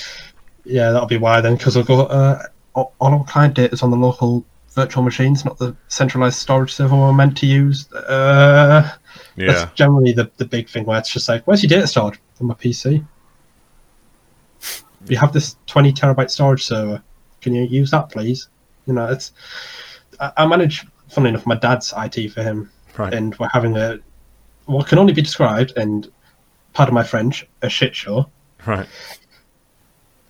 [0.64, 2.42] yeah, that'll be why then, because I've got uh,
[2.74, 6.96] all our client data is on the local virtual machines, not the centralized storage server
[6.96, 7.90] we're meant to use.
[7.92, 8.90] Uh,
[9.36, 12.18] yeah, That's generally the, the big thing where it's just like, where's your data stored
[12.40, 13.04] on my PC?
[15.08, 17.02] You have this 20 terabyte storage server.
[17.40, 18.48] Can you use that, please?
[18.86, 19.32] You know, it's.
[20.20, 23.12] I, I manage, funnily enough, my dad's IT for him, right.
[23.14, 23.98] and we're having a
[24.66, 26.10] what can only be described, and
[26.72, 28.30] pardon my French, a shit show.
[28.66, 28.86] Right.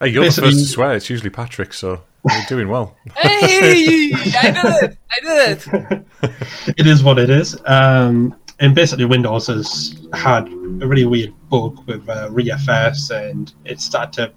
[0.00, 0.94] Hey, you're Basically- the first to swear.
[0.94, 2.96] It's usually Patrick, so you're doing well.
[3.16, 4.98] Hey, I did it!
[5.10, 6.04] I did it!
[6.78, 7.56] it is what it is.
[7.66, 13.80] Um, and basically, Windows has had a really weird bug with uh, ReFS, and it
[13.80, 14.32] started to.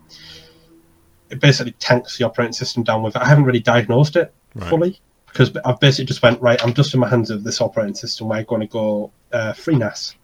[1.29, 3.21] It basically tanks the operating system down with it.
[3.21, 4.69] I haven't really diagnosed it Right.
[4.69, 6.61] fully because I've basically just went right.
[6.63, 8.29] I'm just in my hands of this operating system.
[8.29, 10.15] We're going to go uh, FreeNAS,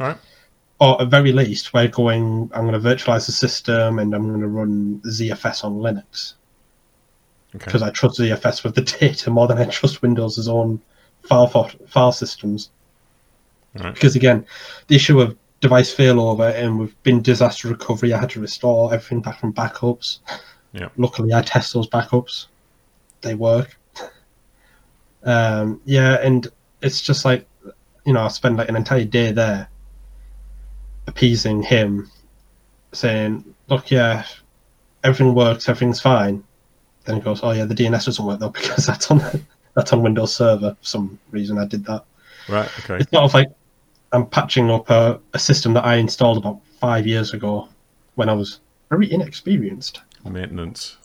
[0.00, 0.16] All right.
[0.82, 2.50] Or at very least, we're going.
[2.52, 6.34] I'm going to virtualize the system, and I'm going to run ZFS on Linux
[7.54, 7.64] Okay.
[7.66, 10.80] because I trust ZFS with the data more than I trust Windows' own
[11.22, 12.70] file for, file systems.
[13.78, 13.94] Right.
[13.94, 14.44] Because again,
[14.88, 19.20] the issue of device failover and we've been disaster recovery, I had to restore everything
[19.20, 20.18] back from backups.
[20.74, 20.88] Yeah.
[20.96, 22.46] Luckily, I test those backups;
[23.20, 23.78] they work.
[25.24, 26.48] Um, yeah, and
[26.80, 27.46] it's just like
[28.06, 29.68] you know, I spend like an entire day there
[31.06, 32.10] appeasing him,
[32.92, 34.24] saying, "Look, yeah,
[35.04, 36.42] everything works, everything's fine."
[37.04, 39.22] Then he goes, "Oh yeah, the DNS doesn't work though because that's on
[39.74, 41.58] that's on Windows Server for some reason.
[41.58, 42.04] I did that."
[42.48, 42.68] Right.
[42.80, 42.96] Okay.
[42.96, 43.50] It's sort of like
[44.12, 47.68] I'm patching up a, a system that I installed about five years ago
[48.16, 48.60] when I was
[48.90, 50.02] very inexperienced.
[50.28, 50.96] Maintenance.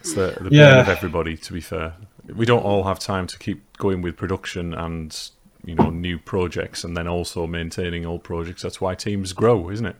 [0.00, 0.70] It's the the Yeah.
[0.70, 1.36] pain of everybody.
[1.36, 1.94] To be fair,
[2.34, 5.30] we don't all have time to keep going with production and
[5.64, 8.62] you know new projects, and then also maintaining old projects.
[8.62, 9.96] That's why teams grow, isn't it?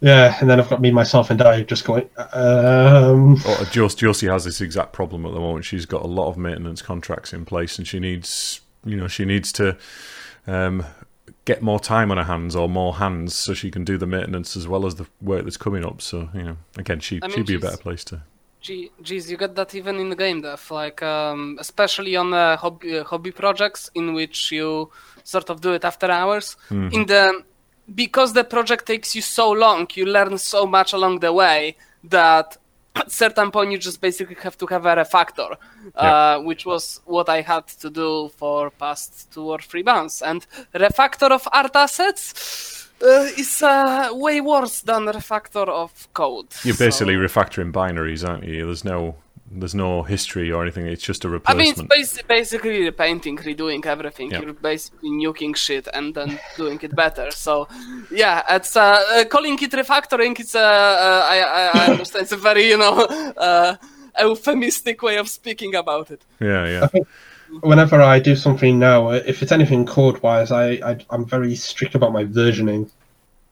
[0.00, 2.10] Yeah, and then I've got me, myself, and I just going.
[2.32, 5.64] Um, Oh, Jos- Josie has this exact problem at the moment.
[5.64, 9.24] She's got a lot of maintenance contracts in place, and she needs, you know, she
[9.24, 9.78] needs to
[10.46, 10.84] um,
[11.46, 14.56] get more time on her hands or more hands so she can do the maintenance
[14.56, 16.02] as well as the work that's coming up.
[16.02, 18.22] So, you know, again, she I mean, she'd be a better place to.
[18.64, 22.56] Gee, geez, you get that even in the game dev, like um, especially on uh,
[22.56, 24.90] hobby uh, hobby projects in which you
[25.22, 26.56] sort of do it after hours.
[26.96, 27.44] In the
[27.94, 32.56] because the project takes you so long, you learn so much along the way that
[32.96, 35.56] at certain point you just basically have to have a refactor,
[35.94, 40.22] uh, which was what I had to do for past two or three months.
[40.22, 46.48] And refactor of art assets uh, is uh, way worse than refactor of code.
[46.64, 48.66] You're basically So- refactoring binaries, aren't you?
[48.66, 49.16] There's no
[49.56, 50.86] there's no history or anything.
[50.86, 51.60] It's just a replacement.
[51.60, 54.30] I mean, it's basi- basically repainting, redoing everything.
[54.32, 54.40] Yeah.
[54.40, 57.30] You're basically nuking shit and then doing it better.
[57.30, 57.68] So,
[58.10, 58.80] yeah, it's uh,
[59.14, 60.40] uh, calling it refactoring.
[60.40, 62.22] It's uh, uh, I, I, I understand.
[62.22, 62.94] It's a very you know
[63.36, 63.76] uh,
[64.18, 66.22] euphemistic way of speaking about it.
[66.40, 66.88] yeah, yeah.
[67.60, 71.94] Whenever I do something now, if it's anything code wise, I, I I'm very strict
[71.94, 72.90] about my versioning.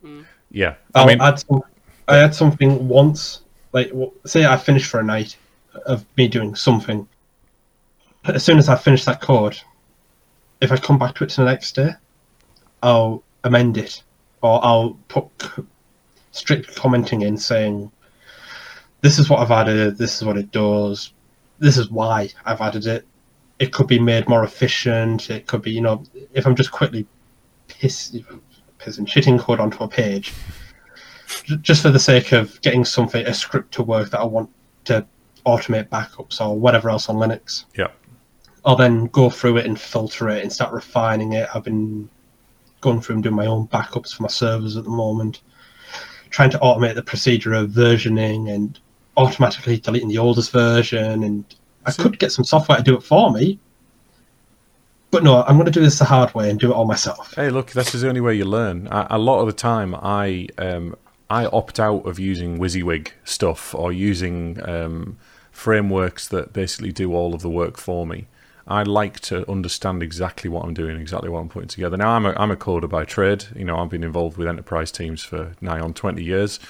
[0.04, 0.24] Mm.
[0.50, 0.74] Yeah.
[0.94, 1.62] I I'll mean, add some,
[2.08, 3.92] I add something once, like
[4.26, 5.36] say I finish for a night
[5.86, 7.08] of me doing something.
[8.24, 9.58] As soon as I finish that code,
[10.60, 11.90] if I come back to it the next day,
[12.82, 14.02] I'll amend it,
[14.42, 15.64] or I'll put c-
[16.30, 17.90] strict commenting in saying,
[19.00, 19.98] "This is what I've added.
[19.98, 21.12] This is what it does.
[21.58, 23.06] This is why I've added it.
[23.62, 25.30] It could be made more efficient.
[25.30, 27.06] It could be, you know, if I'm just quickly
[27.68, 28.16] piss,
[28.80, 30.32] pissing shitting code onto a page."
[31.62, 34.50] just for the sake of getting something a script to work that I want
[34.84, 35.06] to
[35.46, 37.64] automate backups or whatever else on Linux.
[37.76, 37.88] yeah.
[38.64, 41.48] I'll then go through it and filter it and start refining it.
[41.52, 42.08] I've been
[42.80, 45.40] going through and doing my own backups for my servers at the moment,
[46.30, 48.78] trying to automate the procedure of versioning and
[49.16, 51.24] automatically deleting the oldest version.
[51.24, 51.44] And
[51.86, 53.58] I could get some software to do it for me,
[55.10, 57.34] but no, I'm going to do this the hard way and do it all myself.
[57.34, 58.86] Hey, look, this is the only way you learn.
[58.88, 60.96] A, a lot of the time, I um,
[61.28, 65.18] I opt out of using WYSIWYG stuff or using um,
[65.50, 68.26] frameworks that basically do all of the work for me.
[68.66, 71.96] I like to understand exactly what I'm doing, exactly what I'm putting together.
[71.96, 73.46] Now, I'm a, I'm a coder by trade.
[73.56, 76.60] You know, I've been involved with enterprise teams for nigh on 20 years,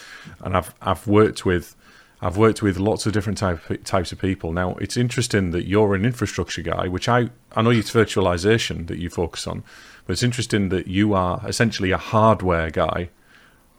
[0.40, 1.77] and I've I've worked with
[2.24, 4.52] I've worked with lots of different type, types of people.
[4.52, 8.98] Now, it's interesting that you're an infrastructure guy, which I I know it's virtualization that
[8.98, 9.64] you focus on,
[10.06, 13.11] but it's interesting that you are essentially a hardware guy,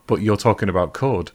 [0.07, 1.31] but you're talking about code.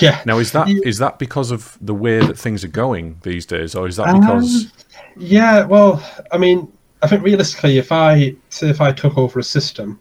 [0.00, 0.22] Yeah.
[0.26, 3.74] Now, is that is that because of the way that things are going these days,
[3.74, 4.72] or is that Um, because
[5.16, 6.70] Yeah, well, I mean,
[7.02, 9.98] I think realistically, if I say if I took over a system,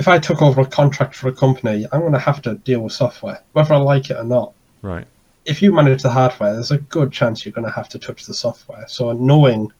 [0.00, 2.80] if I took over a contract for a company, I'm going to have to deal
[2.80, 4.54] with software, whether I like it or not.
[4.80, 5.06] right?
[5.44, 8.24] If you manage the hardware, there's a good chance you're going to have to touch
[8.24, 8.88] the software.
[8.88, 9.70] So knowing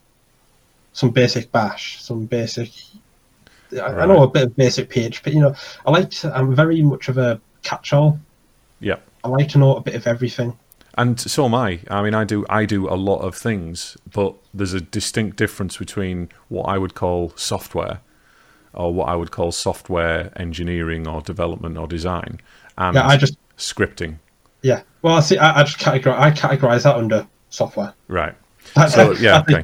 [0.93, 2.69] some basic Bash, some basic,
[3.73, 5.33] I, I know a bit of basic PHP.
[5.33, 5.55] You know,
[5.87, 6.31] I like to.
[6.37, 8.19] I'm very much of a catch-all.
[8.79, 8.97] Yeah.
[9.23, 10.55] I like to know a bit of everything.
[10.99, 11.79] And so am I.
[11.89, 15.77] I mean, I do I do a lot of things, but there's a distinct difference
[15.77, 18.01] between what I would call software,
[18.73, 22.39] or what I would call software engineering or development or design,
[22.77, 24.17] and Yeah, I just scripting.
[24.61, 24.81] yeah.
[25.01, 25.37] Well, I see.
[25.37, 26.19] I, I just categorize.
[26.19, 27.93] I categorize that under software.
[28.07, 28.35] Right.
[28.75, 29.63] That- So yeah, okay.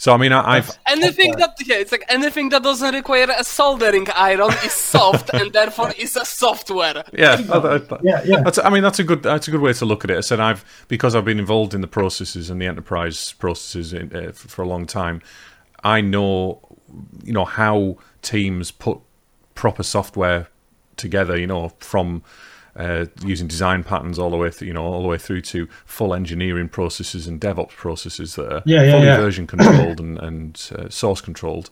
[0.00, 3.42] So I mean, I, I've Anything that yeah, it's like anything that doesn't require a
[3.44, 7.04] soldering iron is soft and therefore is a software.
[7.12, 8.40] yeah, I- I- Yeah, yeah.
[8.42, 10.16] That's, I mean, that's a good that's a good way to look at it.
[10.18, 14.14] I said I've because I've been involved in the processes and the enterprise processes in,
[14.14, 15.20] uh, f- for a long time.
[15.84, 16.60] I know,
[17.24, 18.98] you know, how teams put
[19.54, 20.48] proper software
[20.96, 21.38] together.
[21.38, 22.22] You know, from
[22.76, 25.66] uh, using design patterns all the way, th- you know, all the way through to
[25.84, 29.16] full engineering processes and DevOps processes that are Yeah, yeah, fully yeah.
[29.16, 31.70] version controlled and, and uh, source controlled.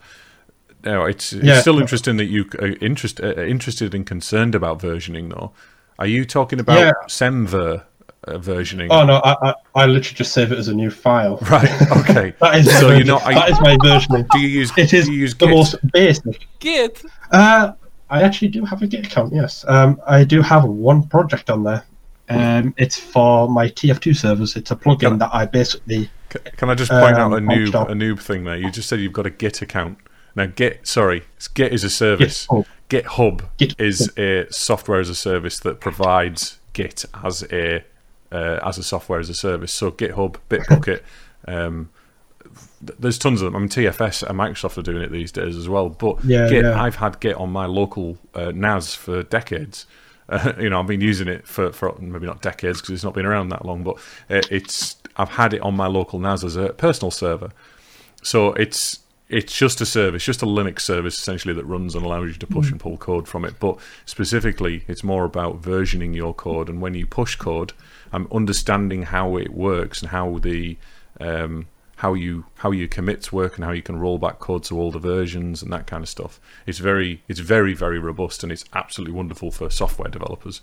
[0.84, 5.30] Now, it's, it's still interesting that you are interest, uh, interested and concerned about versioning,
[5.30, 5.52] though.
[5.98, 6.78] Are you talking about.
[7.08, 7.84] Semver
[8.26, 8.88] uh, versioning?
[8.90, 11.38] Oh no, I, I I literally just save it as a new file.
[11.50, 11.70] Right.
[11.92, 12.34] Okay.
[12.40, 13.22] That is so my you're version- not.
[13.24, 14.28] Are that you, is my versioning.
[14.30, 14.72] do you use?
[14.76, 15.54] It is do you use the Git?
[15.54, 16.46] most basic.
[16.60, 17.02] Git.
[17.30, 17.72] Uh,
[18.10, 19.32] I actually do have a Git account.
[19.34, 21.84] Yes, um, I do have one project on there.
[22.28, 24.56] Um, it's for my TF2 servers.
[24.56, 26.10] It's a plugin Can- that I basically.
[26.32, 27.88] C- Can I just point out Um, a noob stop.
[27.88, 28.56] a noob thing there?
[28.56, 29.98] You just said you've got a Git account.
[30.34, 31.22] Now, Git, sorry,
[31.54, 32.46] Git is a service.
[32.48, 32.66] GitHub.
[32.90, 37.84] GitHub Git- is a software as a service that provides Git as a
[38.32, 39.72] uh, as a software as a service.
[39.72, 41.02] So GitHub, Bitbucket,
[41.48, 41.90] um,
[42.84, 43.56] th- there's tons of them.
[43.56, 45.88] I mean, TFS and Microsoft are doing it these days as well.
[45.88, 46.80] But Yeah, Git, yeah.
[46.80, 49.86] I've had Git on my local uh, NAS for decades.
[50.28, 53.14] Uh, you know, I've been using it for, for maybe not decades because it's not
[53.14, 53.94] been around that long, but
[54.28, 57.52] uh, it's I've had it on my local NAS as a personal server.
[58.24, 62.28] So it's it's just a service, just a Linux service essentially that runs and allows
[62.28, 63.58] you to push and pull code from it.
[63.58, 66.68] But specifically, it's more about versioning your code.
[66.68, 67.72] And when you push code,
[68.12, 70.76] I'm understanding how it works and how the
[71.20, 71.66] um,
[71.96, 74.98] how you how your commits work and how you can roll back code to older
[74.98, 76.40] versions and that kind of stuff.
[76.66, 80.60] It's very it's very very robust and it's absolutely wonderful for software developers.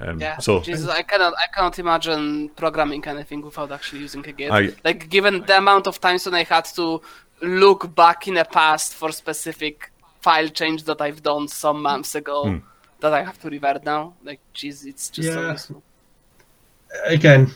[0.00, 0.38] Um, Yeah.
[0.38, 4.50] so Jesus, I cannot I cannot imagine programming anything without actually using a Git.
[4.50, 7.00] I- like given the amount of times when I had to
[7.40, 12.38] look back in the past for specific file change that I've done some months ago
[12.48, 12.58] Hmm.
[13.00, 14.14] that I have to revert now.
[14.24, 15.52] Like jeez, it's just so Yeah.
[15.52, 15.82] useful.
[17.06, 17.50] Again,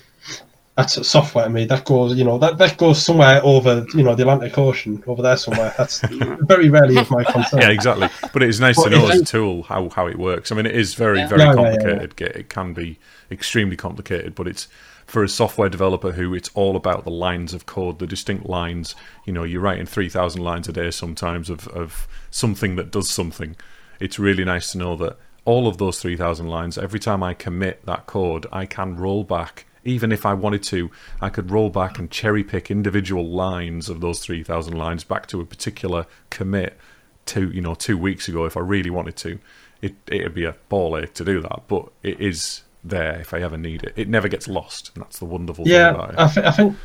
[0.77, 1.64] that's software to me.
[1.64, 5.22] That goes, you know, that, that goes somewhere over, you know, the Atlantic Ocean over
[5.22, 5.75] there somewhere.
[5.79, 6.01] That's
[6.42, 7.61] very rarely of my concern.
[7.62, 8.09] yeah, exactly.
[8.33, 10.53] But it is nice to know as a tool how, how it works.
[10.53, 11.29] I mean, it is very Yeah.
[11.29, 12.16] very Yeah, yeah, yeah, complicated.
[12.16, 12.37] Git.
[12.37, 12.99] It can be
[13.31, 14.68] extremely complicated, but it's
[15.07, 18.94] for a software developer who it's all about the lines of code, the distinct lines.
[19.25, 23.09] You know, you're writing three thousand lines a day sometimes of of something that does
[23.09, 23.57] something.
[24.01, 25.16] It's really nice to know that
[25.47, 26.77] all of those three thousand lines.
[26.77, 29.65] Every time I commit that code, I can roll back.
[29.85, 34.01] Even if I wanted to, I could roll back and cherry pick individual lines of
[34.01, 36.77] those 3,000 lines back to a particular commit
[37.25, 39.39] two, you know, two weeks ago if I really wanted to.
[39.81, 43.41] It, it'd be a ball ache to do that, but it is there if I
[43.43, 43.93] ever need it.
[43.95, 46.19] It never gets lost, and that's the wonderful thing Yeah, about it.
[46.19, 46.77] I, th- I think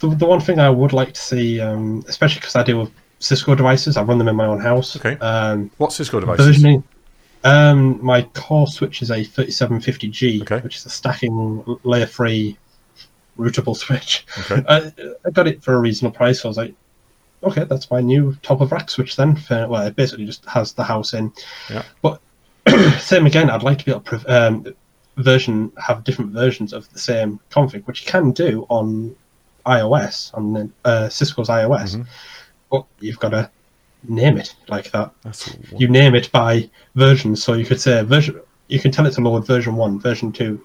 [0.00, 2.90] the, the one thing I would like to see, um, especially because I deal with
[3.18, 4.96] Cisco devices, I run them in my own house.
[4.96, 5.16] Okay.
[5.20, 6.58] Um, what Cisco devices?
[6.62, 6.82] versioning.
[7.44, 10.60] Um, my core switch is a 3750G, Okay.
[10.60, 12.56] which is a stacking layer three
[13.38, 14.26] routable switch.
[14.50, 14.62] Okay.
[14.68, 14.92] I,
[15.26, 16.40] I got it for a reasonable price.
[16.40, 16.74] So I was like,
[17.42, 19.34] okay, that's my new top of rack switch then.
[19.36, 21.32] For, well, it basically just has the house in.
[21.68, 21.82] Yeah.
[22.00, 22.20] But
[23.00, 24.66] same again, I'd like to be able to um,
[25.16, 29.14] version have different versions of the same config, which you can do on
[29.66, 31.94] iOS on uh, Cisco's iOS.
[31.96, 32.02] Mm-hmm.
[32.70, 33.50] but you've got to
[34.08, 35.12] name it like that.
[35.22, 38.40] That's You name it by version, so you could say version.
[38.68, 40.60] You can tell it to load version one, version two.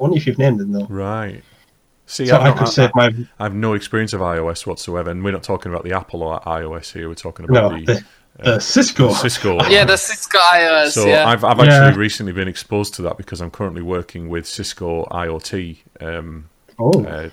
[0.00, 0.86] Only if you've named them though.
[0.86, 1.42] right.
[2.06, 3.06] See, So I've I not- could say my
[3.38, 6.40] I have no experience of iOS whatsoever, and we're not talking about the Apple or
[6.40, 7.08] iOS here.
[7.08, 8.04] We're talking no about the, the,
[8.44, 9.12] the Cisco.
[9.12, 9.62] Cisco.
[9.70, 10.90] Yeah, the Cisco iOS.
[10.92, 11.26] So yeah.
[11.28, 11.84] I've I've Yeah.
[11.86, 17.04] actually recently been exposed to that because I'm currently working with Cisco IoT, um, Oh,
[17.04, 17.30] uh,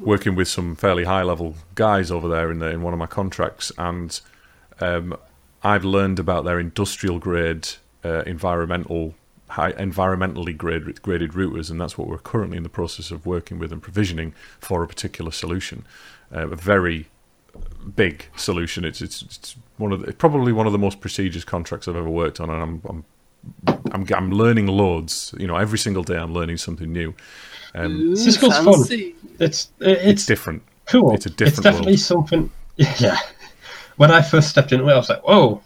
[0.00, 3.06] working with some fairly high level guys over there in the, in one of my
[3.06, 4.20] contracts, and
[4.80, 5.16] um,
[5.62, 7.68] I've learned about their industrial grade
[8.04, 9.14] uh, environmental.
[9.50, 13.58] High, environmentally grade, graded routers, and that's what we're currently in the process of working
[13.58, 15.86] with and provisioning for a particular solution.
[16.30, 17.06] Uh, a very
[17.96, 18.84] big solution.
[18.84, 22.10] It's it's, it's one of the, probably one of the most prestigious contracts I've ever
[22.10, 23.04] worked on, and I'm I'm
[23.92, 25.34] I'm, I'm learning loads.
[25.38, 27.14] You know, every single day I'm learning something new.
[27.74, 28.84] Um, Ooh, Cisco's fun.
[28.90, 28.90] it's
[29.38, 30.62] it's it's different.
[30.86, 31.14] cool.
[31.14, 32.00] it's a different definitely world.
[32.00, 32.50] something.
[32.98, 33.18] Yeah.
[33.98, 35.60] When I first stepped into it, I was like, "Whoa,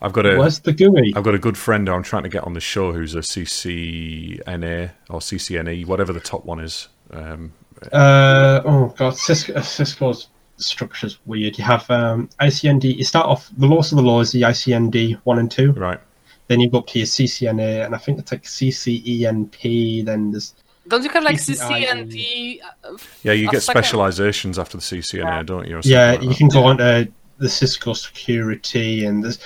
[0.00, 2.44] I've got a where's the GUI?" I've got a good friend I'm trying to get
[2.44, 6.88] on the show who's a CCNA or CCNE, whatever the top one is.
[7.10, 7.52] Um,
[7.92, 11.58] Uh, oh god, Cisco, Cisco's structure's weird.
[11.58, 12.96] You have um, ICND.
[12.96, 15.72] You start off the laws of the law is the ICND one and two.
[15.72, 16.00] right.
[16.46, 20.04] Then you go up to your CCNA, and I think it's like CCENP.
[20.04, 20.54] Then there's
[20.88, 21.86] Don't you have like PCIe.
[21.86, 22.60] CCNT?
[22.84, 25.80] uh, Yeah, you get second- specializations after the CCNA, don't you?
[25.84, 27.08] yeah, something you like can go on to
[27.38, 29.38] the Cisco security, and there's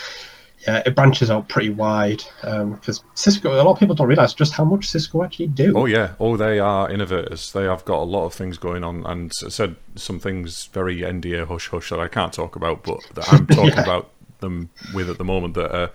[0.66, 3.52] yeah, it branches out pretty wide because Cisco.
[3.52, 5.72] A lot of people don't realize just how much Cisco actually do.
[5.76, 7.52] Oh yeah, oh they are innovators.
[7.52, 10.98] They have got a lot of things going on, and I said some things very
[11.02, 13.82] NDA hush hush that I can't talk about, but that I'm talking Yeah.
[13.84, 14.10] about
[14.40, 15.90] them with at the moment that are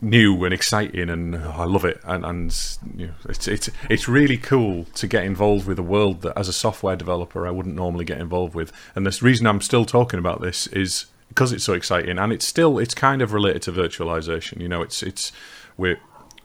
[0.00, 2.00] new and exciting, and I love it.
[2.04, 6.22] And and you know, it's it's it's really cool to get involved with a world
[6.22, 8.72] that, as a software developer, I wouldn't normally get involved with.
[8.94, 12.46] And the reason I'm still talking about this is because it's so exciting, and it's
[12.46, 14.60] still it's kind of related to virtualization.
[14.60, 15.32] You know, it's it's
[15.76, 16.00] we're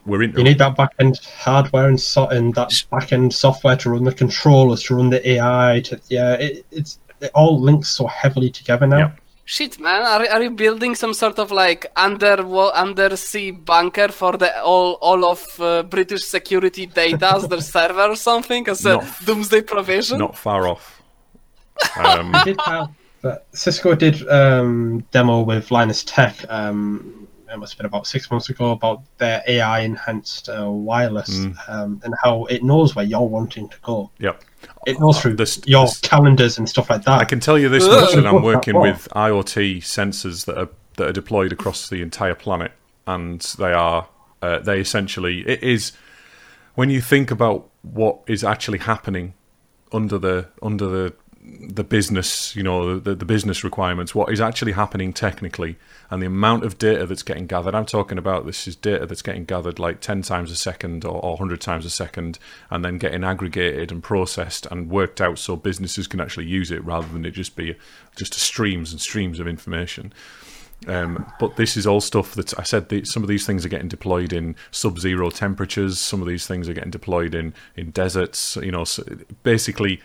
[0.06, 3.76] we're into You need that back end hardware and so and that back end software
[3.76, 5.80] to run the controllers, to run the AI.
[5.86, 8.98] To yeah, it, it's it all links so heavily together now.
[8.98, 9.12] Yeah.
[9.48, 12.36] Shit, man, are, are you building some sort of like under
[12.74, 18.16] undersea bunker for the all all of uh, British security data as their server or
[18.16, 20.18] something as a Not- doomsday provision?
[20.18, 21.00] not far off.
[21.96, 22.88] Um, did have,
[23.22, 26.34] but Cisco did um, demo with Linus Tech.
[26.48, 31.30] Um, it must have been about six months ago about their AI enhanced uh, wireless
[31.30, 31.56] Mm.
[31.68, 34.10] um, and how it knows where you're wanting to go.
[34.18, 34.42] yep.
[34.86, 37.20] It knows through this- your this- calendars and stuff like that.
[37.20, 41.08] I can tell you this much that I'm working with IoT sensors that are that
[41.08, 42.72] are deployed across the entire planet,
[43.06, 44.08] and they are
[44.40, 45.92] uh, they essentially it is
[46.74, 49.34] when you think about what is actually happening
[49.92, 51.14] under the under the
[51.46, 55.76] the business, you know, the, the business requirements, what is actually happening technically,
[56.10, 57.74] and the amount of data that's getting gathered.
[57.74, 61.22] I'm talking about this is data that's getting gathered like 10 times a second or,
[61.22, 62.38] or 100 times a second,
[62.68, 66.84] and then getting aggregated and processed and worked out so businesses can actually use it
[66.84, 67.76] rather than it just be
[68.16, 70.12] just streams and streams of information.
[70.88, 72.88] Um, but this is all stuff that I said.
[72.88, 75.98] The, some of these things are getting deployed in sub-zero temperatures.
[75.98, 78.56] Some of these things are getting deployed in in deserts.
[78.56, 79.04] You know, so
[79.42, 80.00] basically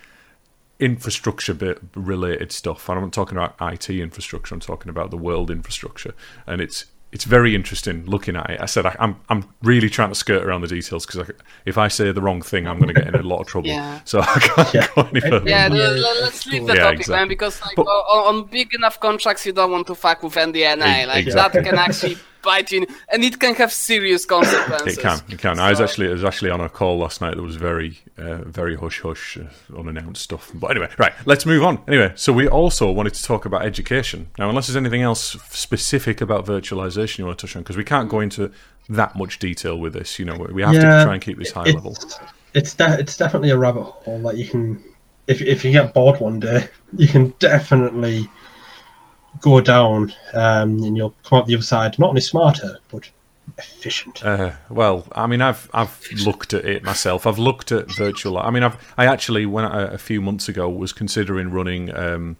[0.81, 2.89] infrastructure bit related stuff.
[2.89, 4.53] And I'm not talking about IT infrastructure.
[4.53, 6.13] I'm talking about the world infrastructure,
[6.47, 8.61] and it's it's very interesting looking at it.
[8.61, 11.29] I said I, I'm I'm really trying to skirt around the details because
[11.65, 13.67] if I say the wrong thing, I'm going to get in a lot of trouble.
[13.67, 13.99] Yeah.
[14.05, 14.87] So I can't Yeah.
[14.95, 15.49] go any further.
[15.49, 17.15] Yeah, Yeah, l- l- let's leave the Yeah, topic, exactly.
[17.19, 20.33] man, because like But- on, on big enough contracts, you don't want to fuck with
[20.35, 21.07] NDNA.
[21.07, 21.61] Like exactly.
[21.61, 24.97] that can actually bite you, in, and it can have serious consequences.
[24.97, 25.59] It can, it can.
[25.59, 28.43] I was actually, I was actually on a call last night that was very, uh,
[28.43, 30.51] very hush hush, uh, unannounced stuff.
[30.53, 31.83] But anyway, right, let's move on.
[31.87, 34.49] Anyway, so we also wanted to talk about education now.
[34.49, 38.09] Unless there's anything else specific about virtualization you want to touch on, because we can't
[38.09, 38.51] go into
[38.89, 40.19] that much detail with this.
[40.19, 41.97] You know, we have to try and keep this high it's, level.
[42.53, 44.83] It's de- it's definitely a rabbit hole that you can,
[45.27, 46.67] if if you get bored one day,
[46.97, 48.29] you can definitely
[49.39, 53.09] go down, um, and you'll come out the other side not only smarter but
[53.57, 54.23] efficient.
[54.23, 57.25] Uh, well, I mean, I've I've looked at it myself.
[57.25, 58.37] I've looked at virtual.
[58.37, 62.37] I mean, I've I actually when I, a few months ago was considering running um,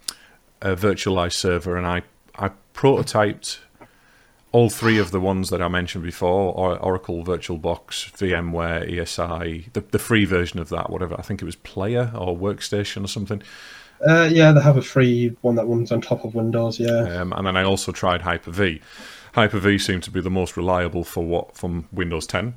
[0.60, 2.02] a virtualized server, and I
[2.36, 3.58] I prototyped
[4.52, 9.80] all three of the ones that I mentioned before: or, Oracle VirtualBox, VMware, ESI, the
[9.80, 11.16] the free version of that, whatever.
[11.18, 13.42] I think it was Player or Workstation or something.
[14.06, 16.78] Uh, yeah, they have a free one that runs on top of Windows.
[16.78, 18.80] Yeah, Um, and then I also tried Hyper V.
[19.34, 22.54] Hyper V seemed to be the most reliable for what from Windows 10.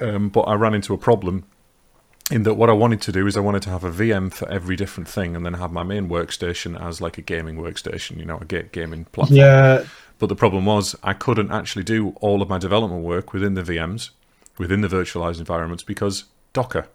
[0.00, 1.44] Um, but I ran into a problem
[2.30, 4.48] in that what I wanted to do is I wanted to have a VM for
[4.50, 8.24] every different thing, and then have my main workstation as like a gaming workstation, you
[8.24, 9.38] know, a gaming platform.
[9.38, 9.84] Yeah,
[10.18, 13.62] But the problem was I couldn't actually do all of my development work within the
[13.62, 14.10] VMs,
[14.58, 16.86] within the virtualized environments, because Docker.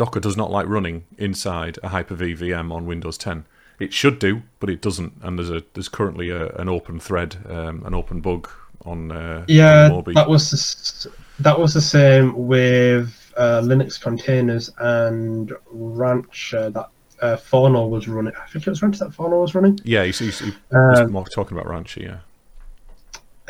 [0.00, 3.44] Docker does not like running inside a Hyper-V VM on Windows 10.
[3.78, 5.12] It should do, but it doesn't.
[5.20, 8.48] And there's a there's currently a, an open thread, um, an open bug
[8.86, 14.70] on uh, yeah, on that was the, that was the same with uh, Linux containers
[14.78, 16.88] and Rancher that
[17.20, 18.32] uh, Forno was running.
[18.42, 19.78] I think it was Rancher that Forno was running.
[19.84, 22.00] yeah, he's, he's, he Um, talking about Rancher.
[22.00, 22.18] Yeah,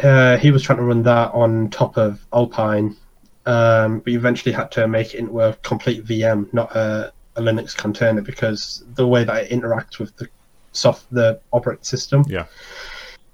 [0.03, 2.97] Uh, he was trying to run that on top of Alpine,
[3.47, 7.77] um, but eventually had to make it into a complete VM, not a, a Linux
[7.77, 10.29] container, because the way that it interacts with the
[10.73, 12.47] soft the operating system, yeah.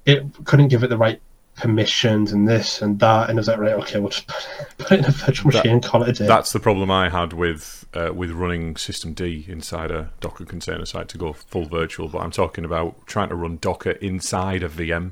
[0.05, 1.21] it couldn't give it the right
[1.57, 4.27] permissions and this and that, and it was like, right, okay, we'll just
[4.77, 6.27] put, it in a virtual That- machine and call it a day.
[6.27, 11.09] That's the problem I had with uh, with running systemd inside a Docker container site
[11.09, 12.07] to go full virtual.
[12.07, 15.11] But I'm talking about trying to run Docker inside a VM.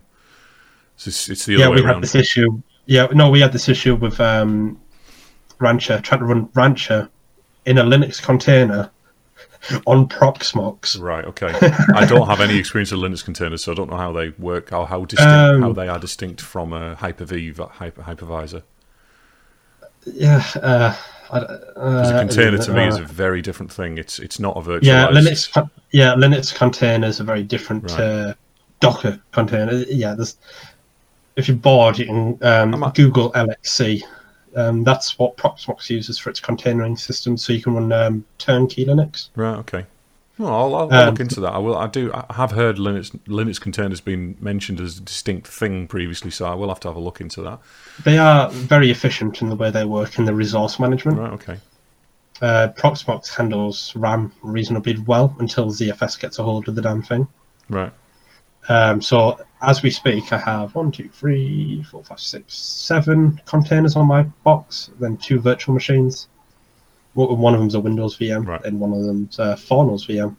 [0.98, 2.02] So it's, it's the other yeah, way we had around.
[2.02, 2.62] this issue.
[2.86, 4.80] Yeah, no, we had this issue with um,
[5.60, 7.10] Rancher trying to run Rancher
[7.66, 8.90] in a Linux container
[9.88, 11.00] on Proxmox.
[11.00, 11.26] Right.
[11.26, 11.52] Okay.
[11.96, 14.70] I don't have any experience with Linux containers, so I don't know how they work.
[14.70, 18.62] How how distinct Um, how they are distinct from a Hyper-V hyper, hypervisor.
[20.06, 20.96] Yeah, uh,
[21.32, 23.98] I, uh, a container to me is uh, a very different thing.
[23.98, 24.84] It's it's not a virtualized.
[24.84, 25.70] yeah Linux.
[25.92, 27.98] Yeah, Linux containers are very different Right.
[27.98, 28.38] to
[28.82, 29.88] Docker containers.
[29.90, 30.38] Yeah, there's
[31.36, 34.04] if you're bored, you can um, I'm Google LXC.
[34.56, 38.86] Um, that's what Proxmox uses for its containering system, so you can run um, turnkey
[38.86, 39.30] Linux.
[39.36, 39.58] Right.
[39.58, 39.86] Okay.
[40.38, 41.54] Well, I'll, I'll, I'll Um, look into that.
[41.54, 41.78] I will.
[41.78, 42.12] I do.
[42.14, 46.54] I have heard Linux Linux containers being mentioned as a distinct thing previously, so I
[46.56, 47.60] will have to have a look into that.
[48.04, 51.20] They are very efficient in the way they work in the resource management.
[51.20, 51.32] Right.
[51.34, 51.58] Okay.
[52.42, 57.28] Uh, Proxmox handles RAM reasonably well until ZFS gets a hold of the damn thing.
[57.70, 57.94] Right.
[58.68, 63.96] Um, so as we speak, I have one, two, three, four, five, six, seven containers
[63.96, 66.28] on my box, then two virtual machines.
[67.14, 68.64] One of them's a Windows VM, Right.
[68.66, 70.36] and one of them's a Fornos VM.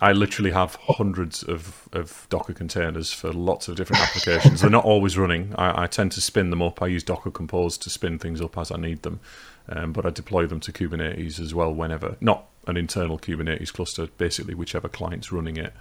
[0.00, 4.60] I literally have hundreds of, of Docker containers for lots of different applications.
[4.60, 5.54] They're not always running.
[5.56, 6.80] I, I tend to spin them up.
[6.82, 9.20] I use Docker Compose to spin things up as I need them,
[9.68, 12.16] um, but I deploy them to Kubernetes as well whenever.
[12.20, 15.72] Not an internal Kubernetes cluster, basically whichever client's running it.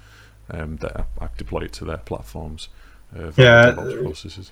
[0.49, 2.69] Um, that I deploy it to their platforms.
[3.15, 4.51] Uh, Yeah, DevOps processes.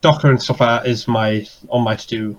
[0.00, 2.38] Docker and stuff like that is my on my to do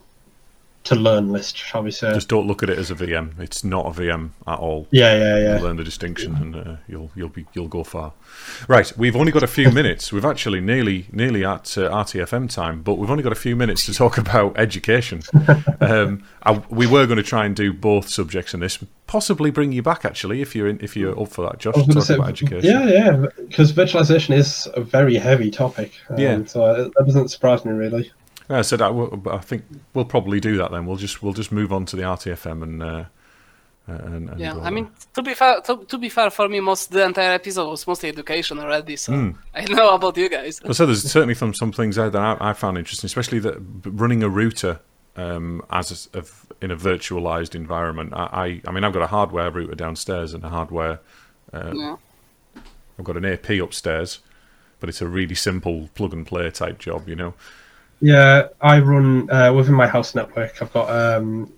[0.84, 2.14] to learn list, shall we say?
[2.14, 3.40] Just don't look at it as a VM.
[3.40, 4.88] It's not a VM at all.
[4.92, 5.56] yeah, yeah, yeah.
[5.56, 8.14] You'll learn the distinction, and uh, you'll you'll be you'll go far.
[8.68, 10.12] Right, we've only got a few minutes.
[10.12, 13.86] We've actually nearly nearly at uh, RTFM time, but we've only got a few minutes
[13.86, 15.22] to talk about education.
[15.82, 19.72] um, I, we were going to try and do both subjects in this, possibly bring
[19.72, 21.76] you back actually if you're in, if you're up for that, Josh.
[21.76, 22.70] To talk say, about education.
[22.70, 25.94] yeah, yeah, because virtualization is a very heavy topic.
[26.10, 26.46] Um, Yeah.
[26.46, 28.12] So that doesn't surprise me really.
[28.52, 30.86] Yeah, I said I, will- I think we'll probably do that then.
[30.86, 32.84] We'll just we'll just move on to the RTFM and.
[32.84, 33.06] Uh,
[33.88, 36.92] and, and Yeah, I mean, to be fair, to, to be fair, for me, most
[36.92, 38.96] the entire episode was mostly education already.
[38.96, 39.30] So Hmm.
[39.56, 40.62] I know about you guys.
[40.64, 43.56] Well, so there's certainly some some things there that I, I found interesting, especially that
[43.86, 44.80] running a router
[45.18, 46.24] um, as a
[46.64, 48.14] in a virtualized environment.
[48.14, 51.00] I, I I mean I've got a hardware router downstairs and a hardware.
[51.52, 51.96] Uh, Yeah.
[53.00, 54.20] I've got an AP upstairs,
[54.80, 57.34] but it's a really simple plug and play type job, you know.
[58.02, 60.62] Yeah, I run uh, within my house network.
[60.62, 61.52] I've got um,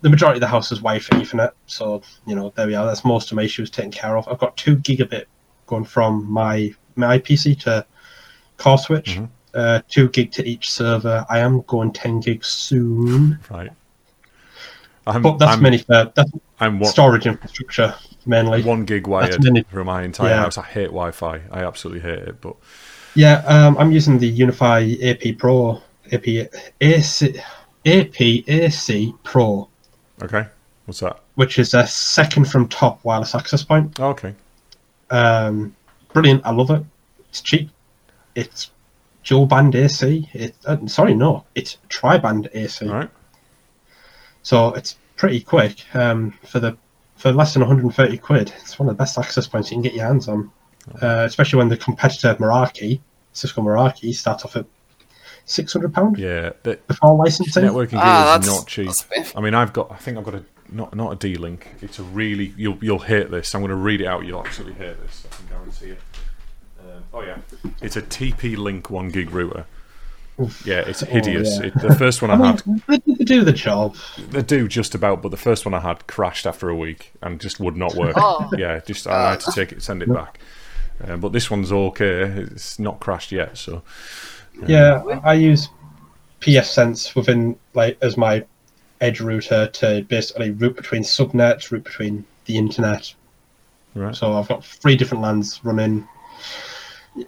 [0.00, 2.86] the majority of the house is Wi-Fi Ethernet, so you know there we are.
[2.86, 4.26] That's most of my issues taken care of.
[4.28, 5.24] I've got two gigabit
[5.66, 7.84] going from my my PC to
[8.56, 9.28] core switch, Mhm.
[9.54, 11.26] uh, two gig to each server.
[11.28, 13.70] I am going ten gig soon, Right.
[15.06, 18.62] I'm, but that's I'm, that's I'm one, storage infrastructure mainly.
[18.62, 20.40] one gig wired through my entire Yeah.
[20.42, 20.56] house.
[20.58, 21.42] I hate Wi-Fi.
[21.52, 22.40] I absolutely hate it.
[22.40, 22.56] But
[23.16, 25.80] Yeah, um, I'm using the UniFi AP Pro,
[26.12, 26.26] AP
[26.80, 27.40] AC,
[27.86, 29.68] AP AC Pro,
[30.22, 30.46] okay,
[30.84, 31.18] what's that?
[31.34, 33.98] which is a second from top wireless access point.
[34.00, 34.34] Oh, okay,
[35.10, 35.74] Um,
[36.12, 36.44] brilliant.
[36.44, 36.82] I love it.
[37.30, 37.70] It's cheap.
[38.34, 38.70] It's
[39.24, 40.28] dual band AC.
[40.32, 42.86] It, uh, sorry, no, it's tri band AC.
[42.86, 43.10] all right.
[44.42, 45.84] So it's pretty quick.
[45.94, 46.76] Um, for the
[47.16, 49.94] for less than 130 quid, it's one of the best access points you can get
[49.94, 50.50] your hands on.
[51.02, 53.00] Uh, especially when the competitor Meraki,
[53.32, 54.66] Cisco Meraki, starts off at
[55.46, 57.64] 600 pound Yeah, the, before licensing.
[57.64, 58.90] networking gear Ah, is not cheap.
[59.36, 59.90] I mean, I've got.
[59.92, 61.68] I think I've got a not not a D link.
[61.82, 63.54] It's a really you'll you'll hate this.
[63.54, 64.24] I'm going to read it out.
[64.24, 65.26] You'll absolutely hate this.
[65.30, 65.98] I can guarantee it.
[66.80, 67.38] Um, oh yeah,
[67.82, 69.66] it's a TP Link one gig router.
[70.66, 71.58] Yeah, it's hideous.
[71.58, 71.66] Oh, yeah.
[71.68, 72.46] It, the first one I I mean,
[72.88, 73.96] had, they, they do the job.
[74.18, 77.40] they do just about, but the first one I had crashed after a week and
[77.40, 78.16] just would not work.
[78.18, 78.50] Oh.
[78.58, 80.38] Yeah, just I had to take it, send it back.
[81.04, 82.22] Uh, but this one's okay.
[82.22, 83.82] It's not crashed yet, so
[84.66, 85.68] Yeah, I use
[86.40, 88.44] pfSense within like as my
[89.00, 93.12] edge router to basically route between subnets, route between the internet.
[93.94, 94.14] right.
[94.14, 96.06] So I've got three different LANs running.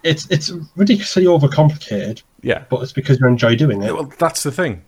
[0.02, 2.64] It's it's ridiculously overcomplicated, Yeah.
[2.70, 3.92] but it's because you enjoy doing it.
[3.94, 4.82] Well, that's the thing.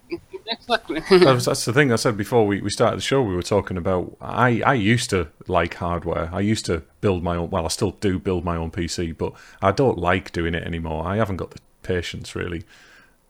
[0.50, 1.00] Exactly.
[1.10, 3.22] That's, that's the thing I said before we, we started the show.
[3.22, 4.16] We were talking about.
[4.20, 6.28] I, I used to like hardware.
[6.32, 7.50] I used to build my own.
[7.50, 9.32] Well, I still do build my own PC, but
[9.62, 11.06] I don't like doing it anymore.
[11.06, 12.64] I haven't got the patience really.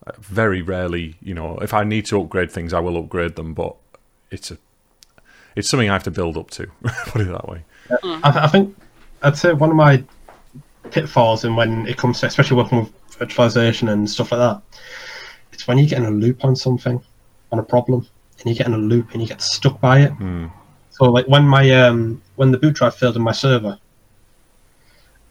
[0.07, 3.53] Uh, Very rarely, you know, if I need to upgrade things, I will upgrade them.
[3.53, 3.77] But
[4.31, 4.57] it's a,
[5.55, 6.69] it's something I have to build up to.
[7.07, 7.65] Put it that way.
[8.03, 8.75] I, th- I think
[9.23, 10.03] I'd say one of my
[10.91, 14.63] pitfalls and when it comes to especially working with virtualization and stuff like that,
[15.53, 17.03] it's when you get in a loop on something,
[17.53, 18.07] on a problem,
[18.39, 20.13] and you get in a loop and you get stuck by it.
[20.91, 23.79] So like when my um when the boot drive failed in my server,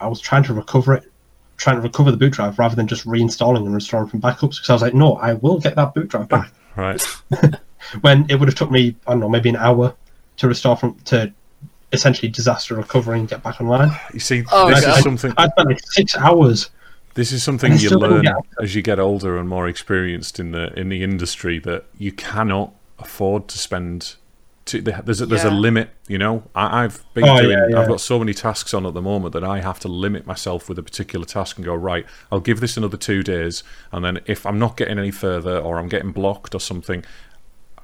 [0.00, 1.04] I was trying to recover it,
[1.56, 4.70] trying to recover the boot drive rather than just reinstalling and restoring from backups because
[4.70, 6.52] I was like, no, I will get that boot drive back.
[6.76, 7.02] Right.
[8.00, 9.92] when it would have took me, I don't know, maybe an hour
[10.36, 11.32] to restore from to
[11.92, 13.90] essentially disaster recovery and get back online.
[14.14, 14.98] You see, Oh, this God.
[14.98, 15.34] is something.
[15.36, 16.70] I spent like six hours.
[17.14, 20.72] This is something you learn get as you get older and more experienced in the
[20.78, 24.16] in the industry that you cannot afford to spend.
[24.66, 26.44] To, there's a, there's a limit, you know.
[26.54, 27.50] I, I've been Oh, doing.
[27.58, 27.80] yeah, yeah.
[27.80, 30.68] I've got so many tasks on at the moment that I have to limit myself
[30.68, 32.06] with a particular task and go right.
[32.30, 35.78] I'll give this another two days, and then if I'm not getting any further or
[35.78, 37.04] I'm getting blocked or something,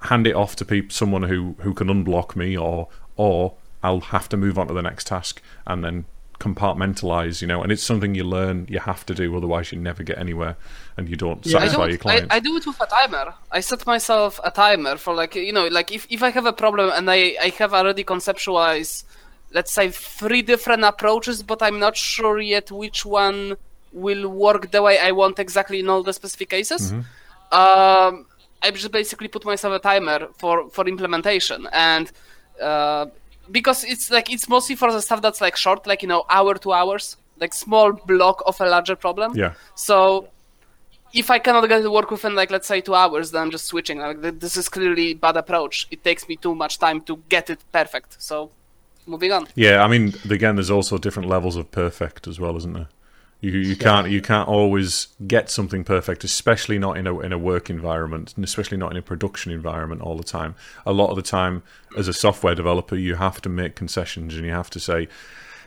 [0.02, 4.28] hand it off to peop someone who who can unblock me, or or I'll have
[4.28, 6.04] to move on to the next task and then
[6.38, 7.62] compartmentalize, you know.
[7.62, 10.56] And it's something you learn you have to do, otherwise you never get anywhere,
[10.96, 11.58] and you don't Yeah.
[11.58, 12.34] Satisfy do your it, I, clients.
[12.34, 13.34] I do it with a timer.
[13.50, 16.52] I set myself a timer for like you know like if, if I have a
[16.52, 19.04] problem and I, I have already conceptualized
[19.52, 23.56] let's say three different approaches but I'm not sure yet which one
[23.92, 26.92] will work the way I want exactly in all the specific cases.
[26.92, 28.26] Um,
[28.62, 32.10] I just basically put myself a timer for for implementation and
[32.60, 33.06] uh,
[33.50, 36.54] because it's like it's mostly for the stuff that's like short like you know hour
[36.54, 39.36] to hours like small block of a larger problem.
[39.36, 40.28] yeah, So
[41.12, 43.66] if I cannot get to work within like let's say two hours, then I'm just
[43.66, 43.98] switching.
[43.98, 45.86] Like this is clearly bad approach.
[45.90, 48.20] It takes me too much time to get it perfect.
[48.20, 48.50] So
[49.06, 49.46] moving on.
[49.54, 49.82] yeah.
[49.84, 52.88] I mean, again, there's also different levels of perfect as well, isn't there?
[53.46, 57.38] You you can't you can't always get something perfect, especially not in a in a
[57.38, 60.56] work environment, and especially not in a production environment all the time.
[60.84, 61.62] A lot of the time,
[61.96, 65.06] as a software developer, you have to make concessions and you have to say,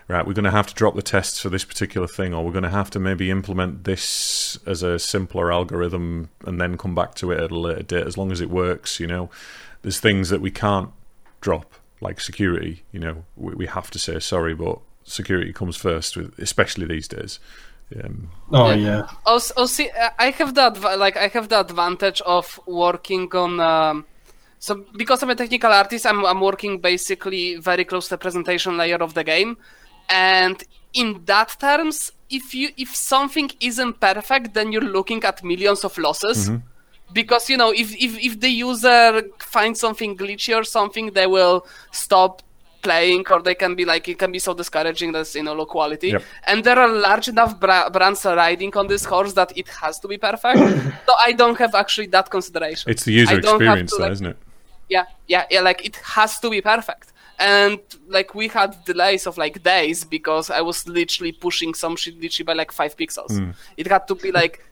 [0.10, 2.52] right, we're going to have to drop the tests for this particular thing, or we're
[2.52, 7.16] going to have to maybe implement this as a simpler algorithm and then come back
[7.16, 9.00] to it at a later date, as long as it works.
[9.00, 9.30] You know,
[9.84, 10.90] there's things that we can't
[11.40, 12.84] drop, like security.
[12.92, 17.08] You know, we, we have to say sorry, but security comes first, with, especially these
[17.08, 17.40] days.
[18.04, 18.76] Um, Oh Yeah.
[18.76, 23.60] yeah, Also, also uh, I have that like I have the advantage of working on.
[23.60, 24.06] Um,
[24.60, 28.78] so because I'm a technical artist, I'm I'm working basically very close to the presentation
[28.78, 29.58] layer of the game,
[30.10, 30.64] and
[30.94, 35.98] in that terms, if you if something isn't perfect, then you're looking at millions of
[35.98, 36.52] losses.
[37.14, 41.66] Because you know, if, if if the user finds something glitchy or something, they will
[41.92, 42.44] stop
[42.82, 45.66] playing, or they can be like it can be so discouraging that's you know low
[45.66, 46.10] quality.
[46.10, 46.24] Yep.
[46.46, 50.08] And there are large enough bra- brands riding on this horse that it has to
[50.08, 50.58] be perfect.
[51.06, 52.92] so I don't have actually that consideration.
[52.92, 54.38] it's the user I don't have experience, to, there, like, isn't it?
[54.90, 55.62] yeah, yeah, yeah.
[55.62, 57.14] Like it has to be perfect.
[57.38, 62.20] And like we had delays of like days because I was literally pushing some shit
[62.20, 63.38] literally by like five pixels.
[63.38, 63.52] Hmm.
[63.78, 64.66] It had to be like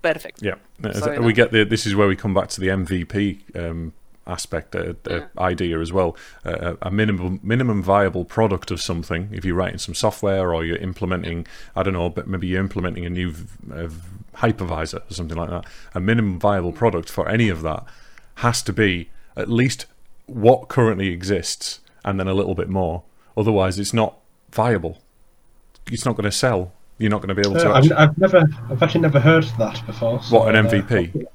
[0.00, 0.42] perfect.
[0.42, 0.54] Yeah,
[0.92, 1.32] Sorry, we no.
[1.32, 1.64] get the.
[1.64, 3.92] This is where we come back to the MVP um,
[4.26, 6.16] aspect, uh, uh, idea as well.
[6.44, 9.28] Uh, a minimum minimum viable product of something.
[9.32, 11.46] If you're writing some software or you're implementing,
[11.76, 13.34] I don't know, but maybe you're implementing a new
[13.72, 13.88] uh,
[14.36, 15.66] hypervisor or something like that.
[15.94, 17.84] A minimum viable product for any of that
[18.36, 19.86] has to be at least
[20.26, 23.02] what currently exists, and then a little bit more.
[23.36, 24.18] Otherwise, it's not
[24.52, 24.98] viable.
[25.90, 26.72] It's not going to sell.
[26.98, 27.70] You're not going to be able to.
[27.70, 30.22] Uh, I've, actually- I've never, I've actually never heard that before.
[30.22, 31.26] so, what an uh, MVP?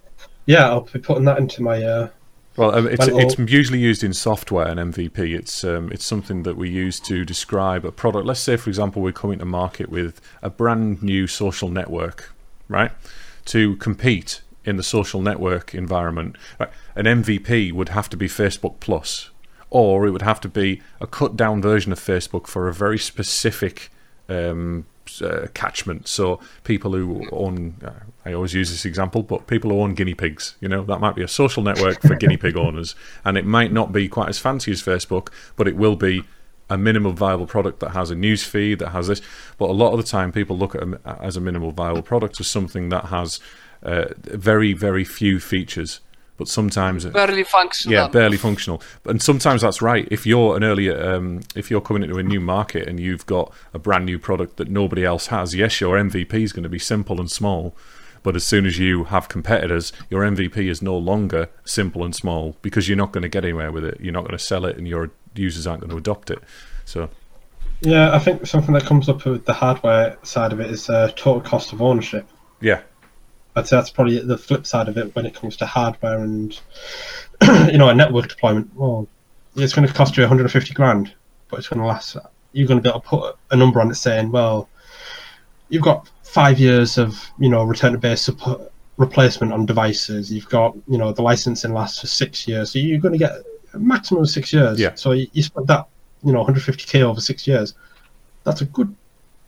[0.46, 2.10] yeah, I'll be putting that into my.
[2.58, 4.68] Well, um, it's Well, it's usually used in software.
[4.68, 5.38] and MVP.
[5.38, 8.26] It's um, it's something that we use to describe a product.
[8.26, 12.34] Let's say, for example, we're coming to market with a brand new social network,
[12.68, 12.91] right?
[13.45, 18.80] To compete in the social network environment, right, an MVP would have to be Facebook
[18.80, 19.30] Plus,
[19.70, 23.00] or it would have to be a cut down version of Facebook for a very
[23.00, 23.89] specific
[24.28, 24.86] um,
[25.22, 26.08] uh, catchment.
[26.08, 27.91] So people who own, uh,
[28.26, 31.15] I always use this example, but people who own guinea pigs, you know, that might
[31.15, 34.38] be a social network for guinea pig owners, and it might not be quite as
[34.38, 36.24] fancy as Facebook, but it will be
[36.70, 39.22] a minimal viable product that has a news feed that has this.
[39.57, 42.39] But a lot of the time, people look at it as a minimal viable product
[42.39, 43.39] as something that has
[43.82, 46.01] uh, very, very few features.
[46.38, 47.93] But sometimes barely functional.
[47.93, 48.82] yeah, barely functional.
[49.03, 50.07] And sometimes that's right.
[50.09, 53.53] If you're an earlier, um, if you're coming into a new market and you've got
[53.74, 56.80] a brand new product that nobody else has, yes, your MVP is going to be
[56.80, 57.76] simple and small.
[58.24, 62.55] But as soon as you have competitors, your MVP is no longer simple and small
[62.61, 63.99] because you're not going to get anywhere with it.
[63.99, 66.39] You're not going to sell it, and your users aren't going to adopt it.
[66.86, 67.09] So
[67.82, 71.09] Yeah, I think something that comes up with the hardware side of it is uh,
[71.15, 72.28] total cost of ownership.
[72.61, 72.82] yeah,
[73.55, 76.59] I'd say that's probably the flip side of it when it comes to hardware and
[77.72, 78.74] you know a network deployment.
[78.76, 79.07] Well,
[79.55, 81.13] it's going to cost you 150 grand,
[81.49, 82.15] but it's going to last.
[82.51, 84.70] You're going to be able to put a number on it saying, well,
[85.70, 90.32] you've got five years of you know return to base support replacement on devices.
[90.32, 93.32] You've got you know the licensing lasts for six years, so you're going to get
[93.74, 94.80] a maximum of six years.
[94.80, 94.93] Yeah.
[94.95, 95.88] So you, you split that
[96.24, 97.74] you know 150k over six years.
[98.43, 98.95] That's a good.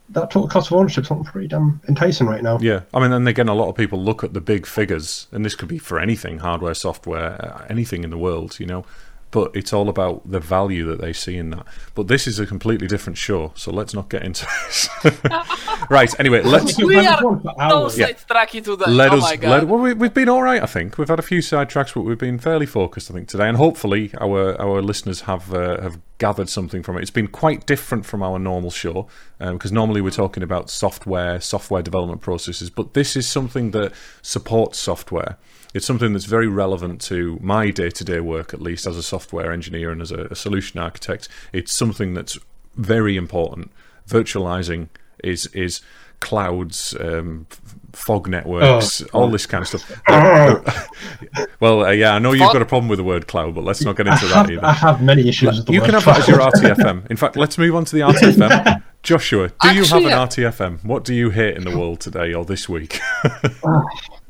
[0.10, 2.60] That total cost of ownership is something pretty damn enticing right now.
[2.60, 5.46] Yeah, I mean, and again, a lot of people look at the big figures, and
[5.46, 8.84] this could be for anything hardware, software, anything in the world, you know.
[9.32, 11.66] But it's all about the value that they see in that.
[11.96, 14.90] But this is a completely different show, so let's not get into this.
[15.90, 16.14] right.
[16.20, 17.98] Anyway, let's We can are have one for so hours.
[17.98, 18.92] sidetracky today.
[18.92, 19.22] let oh us.
[19.22, 19.50] my god.
[19.50, 20.98] Let, well, we, we've been all right, I think.
[20.98, 23.48] We've had a few sidetracks, but we've been fairly focused, I think, today.
[23.48, 27.02] And hopefully, our our listeners have uh, have gathered something from it.
[27.02, 29.08] It's been quite different from our normal show
[29.40, 34.78] because normally we're talking about software, software development processes, but this is something that supports
[34.78, 35.38] software.
[35.74, 39.04] It's something that's very relevant to my day to day work, at least as a
[39.04, 41.30] software engineer and as a, a solution architect.
[41.54, 42.38] It's something that's
[42.76, 43.72] very important.
[44.08, 44.90] Virtualizing
[45.24, 45.82] is is
[46.20, 47.48] clouds, um,
[47.94, 50.02] fog networks, all this kind of stuff.
[51.60, 53.84] well, uh, yeah, I know you've got a problem with the word cloud, but let's
[53.84, 54.66] not get I into that have, either.
[54.66, 56.40] I have many issues with the You word can have that as your
[56.76, 57.10] RTFM.
[57.10, 58.84] In fact, let's move on to the RTFM.
[59.04, 60.86] Joshua, do you have an uh, RTFM?
[60.86, 63.00] What do you hate in the world today or this week?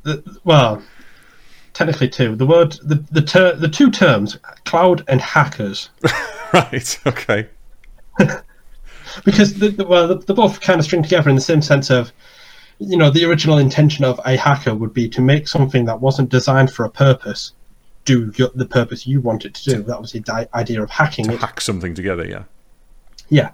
[0.03, 0.81] The- well,
[1.85, 2.35] technically two.
[2.35, 5.89] The word, the the ter- the two terms, cloud and hackers,
[6.53, 7.47] right, okay.
[9.25, 11.89] because the, the, well, the, they both kind of string together in the same sense
[11.89, 12.13] of,
[12.79, 16.29] you know, the original intention of a hacker would be to make something that wasn't
[16.29, 17.53] designed for a purpose
[18.03, 19.83] do your, the purpose you want it to do.
[19.83, 21.39] That was the idea of hacking it.
[21.39, 22.43] Hack something together, yeah.
[23.29, 23.51] Yeah.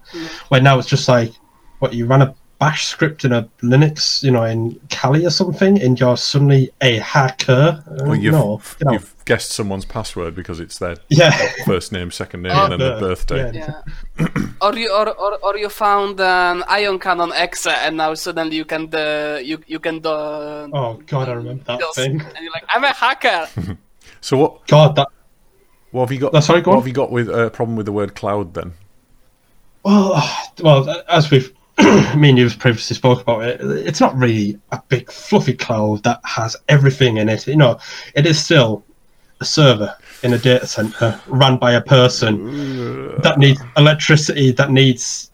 [0.47, 1.33] Where now it's just like,
[1.79, 5.79] what you run a bash script in a Linux, you know, in Kali or something,
[5.81, 7.83] and you're suddenly a hacker.
[7.89, 8.93] Uh, Well, you've, no, get out.
[8.93, 11.31] you've guessed someone's password because it's their yeah.
[11.65, 13.51] first name, second name, and then their the- birthday.
[13.53, 13.81] yeah.
[14.19, 14.27] Yeah.
[14.61, 18.65] or you or, or, or you found an ion cannon exe and now suddenly you
[18.65, 22.19] can uh, you you can do Oh god, I remember that those- thing.
[22.21, 23.47] and you're like I'm a hacker.
[24.19, 24.65] So what?
[24.67, 25.07] God, that.
[25.91, 26.33] What have you got?
[26.33, 26.81] Oh, sorry, go what on.
[26.81, 28.73] have you got with a uh, problem with the word cloud then?
[29.83, 30.21] Well,
[30.63, 31.53] well, as we've
[32.17, 36.19] me and you've previously spoke about it, it's not really a big fluffy cloud that
[36.23, 37.45] has everything in it.
[37.47, 37.79] You know,
[38.15, 38.83] it is still
[39.39, 44.51] a server in a data center run by a person that needs electricity.
[44.51, 45.29] That needs.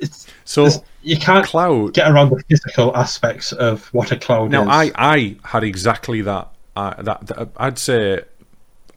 [0.00, 0.68] It's, So
[1.02, 1.94] you can't cloud.
[1.94, 4.92] get around the physical aspects of what a cloud Now, is.
[4.96, 7.26] I, I had exactly that, uh, that.
[7.26, 8.20] that- I'd say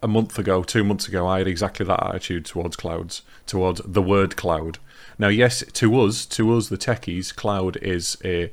[0.04, 4.02] a month ago, two months ago, I had exactly that attitude towards clouds, towards the
[4.04, 4.78] word cloud.
[5.22, 8.52] Now, yes, to us, to us, the techies, cloud is a,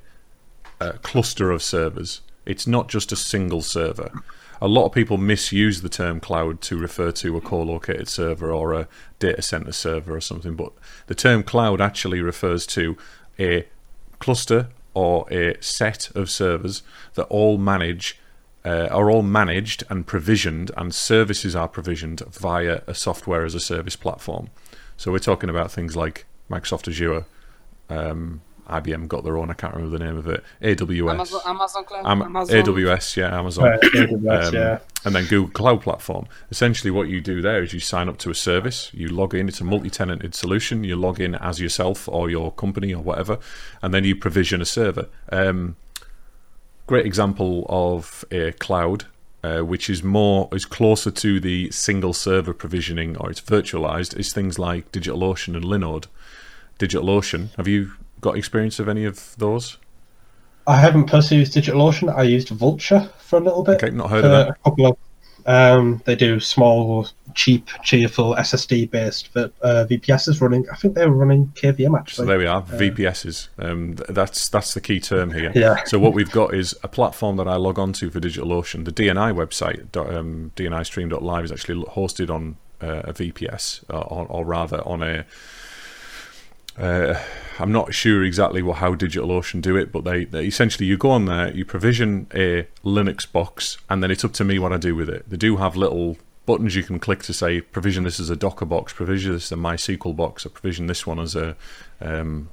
[0.79, 2.21] a cluster of servers.
[2.45, 4.13] It's not just a single server.
[4.61, 8.75] A lot of people misuse the term cloud to refer to a co-located server or
[8.75, 8.87] a
[9.19, 10.75] data center server or something, but
[11.07, 12.99] the term cloud actually refers to
[13.39, 13.67] a
[14.19, 16.83] cluster or a set of servers
[17.15, 18.21] that all manage
[18.67, 23.61] uh, are all managed and provisioned, and services are provisioned via a software as a
[23.61, 24.51] service platform.
[24.99, 27.25] So we're talking about things like Microsoft Azure,
[27.91, 29.51] um, IBM got their own.
[29.51, 30.45] I can't remember the name of it.
[30.63, 34.79] AWS, Amazon Amazon Cloud Am- Amazon AWS, yeah, Amazon, Uh, AWS, um, yeah.
[35.07, 36.27] and then Google Cloud Platform.
[36.51, 39.49] Essentially, what you do there is you sign up to a service, you log in.
[39.49, 40.85] It's a multi-tenanted solution.
[40.85, 43.39] You log in as yourself or your company or whatever,
[43.81, 45.07] and then you provision a server.
[45.33, 45.77] Um,
[46.87, 49.05] great example of a cloud.
[49.45, 54.33] Uh, which is more is closer to the single server provisioning or it's virtualized is
[54.33, 56.07] things like DigitalOcean and Linode.
[56.79, 59.79] DigitalOcean, have you got experience of any of those?
[60.67, 62.15] I haven't personally used DigitalOcean.
[62.15, 63.83] I used Vultr for a little bit.
[63.83, 64.51] Okay, not heard of that.
[64.51, 64.99] A couple of,
[65.47, 70.67] um, they do small cheap, cheerful SSD based uh, VPSs running.
[70.71, 72.25] I think they were running KVM actually.
[72.25, 73.49] So there we are, VPSs.
[73.59, 75.53] Um, th- that's that's the key term here.
[75.55, 75.83] Yeah.
[75.85, 78.85] So what we've got is a platform that I log on to for DigitalOcean.
[78.85, 84.45] The DNI website, um, DNIStream.live, is actually hosted on uh, a VPS, uh, or, or
[84.45, 85.25] rather on a.
[86.79, 87.21] Uh,
[87.59, 91.11] I'm not sure exactly what, how DigitalOcean do it, but they, they essentially you go
[91.11, 94.77] on there, you provision a Linux box, and then it's up to me what I
[94.77, 95.29] do with it.
[95.29, 96.17] They do have little
[96.47, 99.59] buttons you can click to say provision this as a Docker box, provision this as
[99.59, 101.57] a MySQL box, or provision this one as a
[102.01, 102.49] um,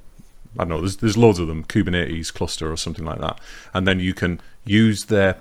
[0.58, 0.80] I don't know.
[0.80, 3.40] There's there's loads of them, Kubernetes cluster or something like that,
[3.74, 5.40] and then you can use their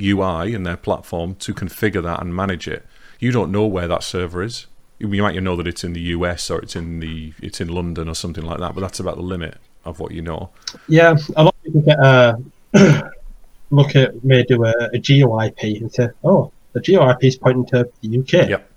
[0.00, 2.86] UI and their platform to configure that and manage it.
[3.18, 4.66] You don't know where that server is.
[4.98, 8.08] You might know that it's in the US or it's in the it's in London
[8.08, 10.50] or something like that, but that's about the limit of what you know.
[10.88, 12.36] Yeah, a lot of people get uh,
[12.74, 13.10] a
[13.70, 17.36] look at may do a, a geo IP and say, "Oh, the geo IP is
[17.36, 18.70] pointing to the UK." Yep.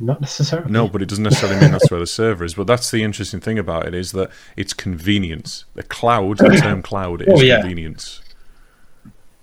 [0.00, 0.70] Not necessarily.
[0.70, 2.54] No, but it doesn't necessarily mean that's where the server is.
[2.54, 5.64] But that's the interesting thing about it is that it's convenience.
[5.74, 7.60] The cloud, the term cloud, is Oh, yeah.
[7.60, 8.20] convenience.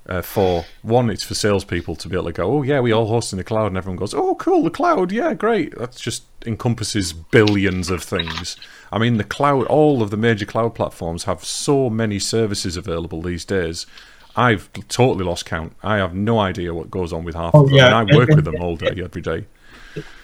[0.07, 3.07] Uh, for one, it's for salespeople to be able to go, oh yeah, we all
[3.07, 5.75] host in the cloud, and everyone goes, oh cool, the cloud, yeah, great.
[5.79, 8.55] That just encompasses billions of things.
[8.91, 13.23] I mean, the cloud, all of the major cloud platforms have so many services available
[13.23, 13.87] these days.
[14.35, 15.75] I've totally lost count.
[15.81, 17.85] I have no idea what goes on with half Oh, of them, yeah.
[17.99, 19.45] and I work with them all day, every day.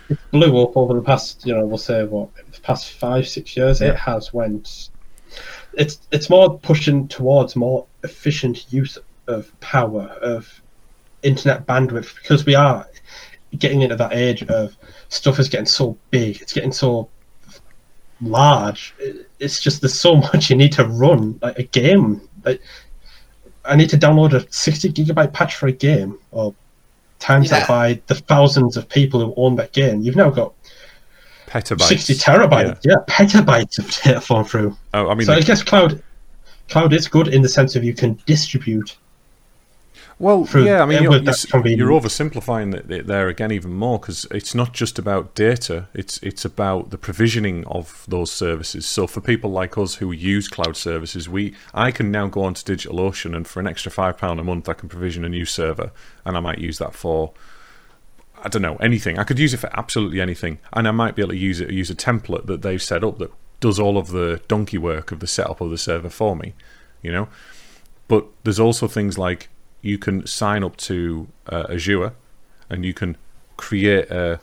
[0.09, 3.57] It blew up over the past, you know, we'll say what, the past five, six
[3.57, 3.81] years.
[3.81, 3.91] Yeah.
[3.91, 4.89] It has went.
[5.73, 8.97] It's it's more pushing towards more efficient use
[9.31, 10.61] of power of
[11.23, 12.87] internet bandwidth because we are
[13.57, 14.75] getting into that age of
[15.09, 17.09] stuff is getting so big, it's getting so
[18.21, 18.93] large.
[19.39, 22.21] It's just there's so much you need to run like a game.
[22.45, 22.61] Like
[23.65, 26.53] I need to download a 60 gigabyte patch for a game or
[27.19, 27.59] times Yeah.
[27.59, 30.01] that by the thousands of people who own that game.
[30.01, 30.53] You've now got
[31.47, 31.81] Petabytes.
[31.87, 32.95] 60 terabytes, yeah.
[33.09, 34.77] petabytes of data flowing through.
[34.93, 36.01] Oh, I mean, so the- I guess cloud
[36.69, 38.95] cloud is good in the sense of you can distribute.
[40.21, 43.73] Well, through- yeah, I mean, you're, you're, that you're oversimplifying it- it there again even
[43.73, 48.85] more because it's not just about data; it's it's about the provisioning of those services.
[48.85, 52.61] So for people like us who use cloud services, we I can now go onto
[52.63, 55.91] DigitalOcean and for an extra five pound a month, I can provision a new server,
[56.25, 57.33] and I might use that for.
[58.43, 59.19] I don't know anything.
[59.19, 61.71] I could use it for absolutely anything, and I might be able to use it
[61.71, 65.19] use a template that they've set up that does all of the donkey work of
[65.19, 66.53] the setup of the server for me.
[67.01, 67.27] You know,
[68.07, 69.49] but there's also things like
[69.81, 72.13] you can sign up to uh, Azure
[72.69, 73.17] and you can
[73.57, 74.39] create a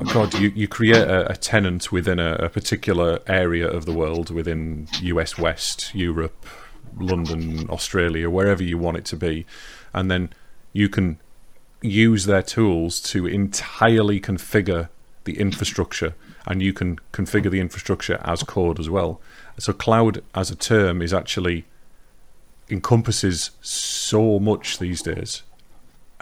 [0.00, 3.92] oh God, you, you create a, a tenant within a, a particular area of the
[3.92, 6.46] world, within US West, Europe,
[6.98, 9.46] London, Australia, wherever you want it to be,
[9.92, 10.30] and then
[10.72, 11.18] you can
[11.82, 14.88] use their tools to entirely configure
[15.24, 16.14] the infrastructure,
[16.46, 19.20] and you can configure the infrastructure as code as well.
[19.58, 21.64] So, cloud as a term is actually
[22.74, 25.42] encompasses so much these days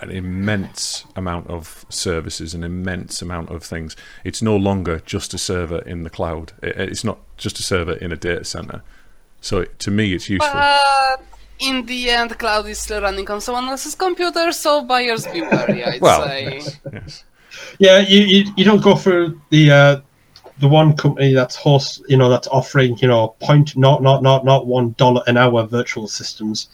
[0.03, 3.96] an immense amount of services, an immense amount of things.
[4.24, 6.53] It's no longer just a server in the cloud.
[6.61, 8.82] It's not just a server in a data center.
[9.40, 10.53] So to me, it's useful.
[10.53, 11.22] But
[11.61, 15.84] in the end, cloud is still running on someone else's computer, so buyers be wary,
[15.84, 16.55] I'd well, say.
[16.55, 17.24] yes, yes.
[17.78, 20.00] Yeah, you, you, you don't go through the uh,
[20.59, 24.44] the one company that's host, you know, that's offering, you know, point not not not
[24.44, 26.68] not one dollar an hour virtual systems.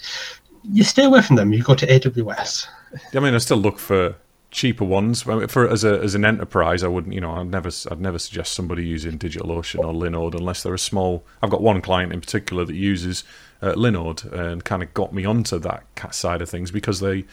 [0.71, 1.53] You stay away from them.
[1.53, 2.67] You go to AWS.
[3.15, 4.17] I mean, I still look for
[4.51, 5.23] cheaper ones.
[5.23, 7.15] For as a as an enterprise, I wouldn't.
[7.15, 10.79] You know, I'd never I'd never suggest somebody using DigitalOcean or Linode unless they're a
[10.79, 11.25] small.
[11.43, 13.25] I've got one client in particular that uses
[13.63, 17.25] uh, Linode and kind of got me onto that side of things because they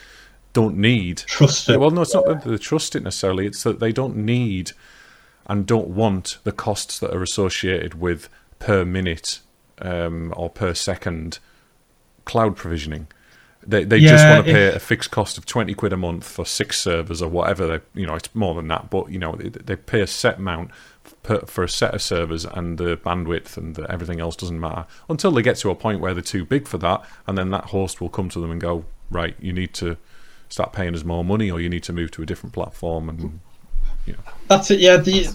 [0.53, 1.79] don't need Trust it.
[1.79, 3.45] Well, no, it's not that they trust it necessarily.
[3.45, 4.71] It's that they don't need
[5.47, 8.29] and don't want the costs that are associated with
[8.59, 9.41] per minute
[9.79, 11.39] um, or per second
[12.25, 13.07] cloud provisioning.
[13.67, 16.23] They they just want to pay if- a fixed cost of twenty quid a month
[16.23, 17.65] for six servers or whatever.
[17.65, 20.37] They you know it's more than that, but you know they, they pay a set
[20.37, 20.69] amount
[21.23, 24.85] per, for a set of servers, and the bandwidth and the, everything else doesn't matter
[25.09, 27.65] until they get to a point where they're too big for that, and then that
[27.65, 29.97] host will come to them and go, right, you need to
[30.47, 33.39] start paying us more money, or you need to move to a different platform, and
[34.13, 34.79] know, That's it.
[34.79, 35.27] Yeah, the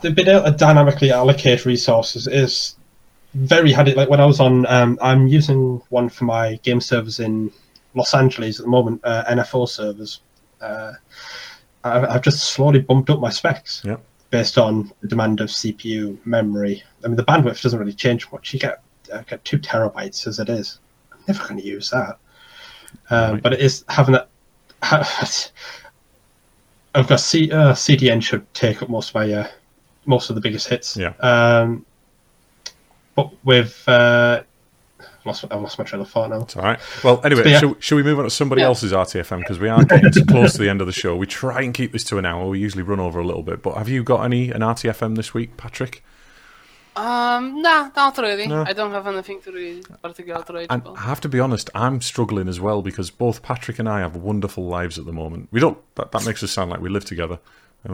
[0.00, 2.76] the being able to dynamically allocate resources is
[3.34, 3.94] very handy.
[3.94, 7.50] Like when I was on, um, I'm using one for my game servers in
[7.94, 10.20] Los Angeles at the moment, uh, NFO servers.
[10.60, 10.92] Uh,
[11.84, 14.00] I've, I've just slowly bumped up my specs Yep.
[14.30, 16.82] based on the demand of CPU, memory.
[17.04, 18.52] I mean, the bandwidth doesn't really change much.
[18.52, 18.82] You get
[19.14, 20.78] I get two terabytes as it is.
[21.12, 22.18] I'm never going to use that.
[23.10, 23.42] Um, Right.
[23.42, 24.28] But it is having that.
[26.94, 29.48] I've got C, uh, CDN should take up most of my uh,
[30.06, 30.96] most of the biggest hits.
[30.96, 31.14] Yeah.
[31.20, 31.84] Um,
[33.14, 34.42] but with uh,
[35.24, 36.42] lost I've lost my train of thought now.
[36.42, 36.78] It's all right.
[37.04, 37.58] Well, anyway, So, yeah.
[37.60, 38.68] shall, shall we move on to somebody Yeah.
[38.68, 41.14] else's RTFM because we are getting to close to the end of the show.
[41.16, 42.48] We try and keep this to an hour.
[42.48, 43.62] We usually run over a little bit.
[43.62, 46.02] But have you got any an RTFM this week, Patrick?
[46.94, 48.46] Um, nah, not really.
[48.46, 48.64] No.
[48.66, 50.98] I don't have anything to really particular to And about.
[50.98, 54.14] I have to be honest, I'm struggling as well because both Patrick and I have
[54.16, 55.48] wonderful lives at the moment.
[55.50, 55.78] We don't.
[55.94, 57.38] That, that makes us sound like we live together.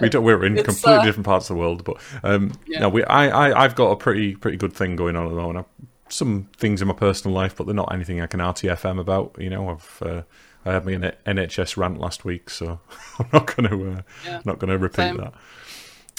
[0.00, 0.22] we don't.
[0.24, 2.80] We're in It's, completely uh, different parts of the world, but um, Yeah.
[2.80, 3.02] no, we.
[3.04, 3.64] I, I.
[3.64, 5.58] I've got a pretty pretty good thing going on at the moment.
[5.66, 9.36] I've, some things in my personal life, but they're not anything I can RTFM about.
[9.38, 10.02] You know, I've.
[10.02, 10.22] Uh,
[10.64, 10.92] I had my
[11.26, 12.78] NHS rant last week, so
[13.18, 14.42] I'm not going to uh, Yeah.
[14.44, 15.16] not going to repeat Same.
[15.16, 15.32] that.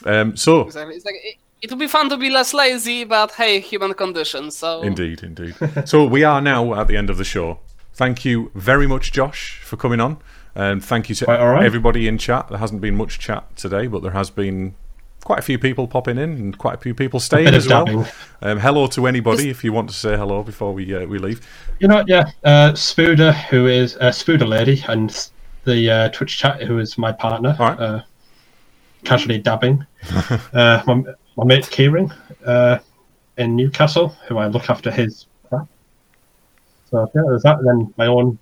[0.05, 0.95] Um, so Exactly.
[0.95, 4.51] It's like it, it would be fun to be less lazy, but hey, human condition.
[4.51, 5.55] So Indeed, indeed.
[5.85, 7.59] so we are now at the end of the show.
[7.93, 10.17] Thank you very much, Josh, for coming on.
[10.55, 11.63] And thank you to Quite all right.
[11.65, 12.47] everybody in chat.
[12.49, 14.75] There hasn't been much chat today, but there has been
[15.23, 18.07] quite a few people popping in and quite a few people staying as well.
[18.41, 21.47] Um, hello to anybody if you want to say hello before we uh, we leave.
[21.79, 25.29] You know, what, yeah, uh, Spooder, who is uh, Spooder Lady, and
[25.63, 28.03] the uh, Twitch chat, who is my partner, All right.
[29.03, 29.85] Casually dabbing.
[30.53, 31.03] uh, my,
[31.37, 32.13] my mate Kieran
[32.45, 32.79] uh,
[33.37, 35.67] in Newcastle, who I look after his crap.
[36.89, 37.59] So yeah, there's that.
[37.59, 38.37] And then my own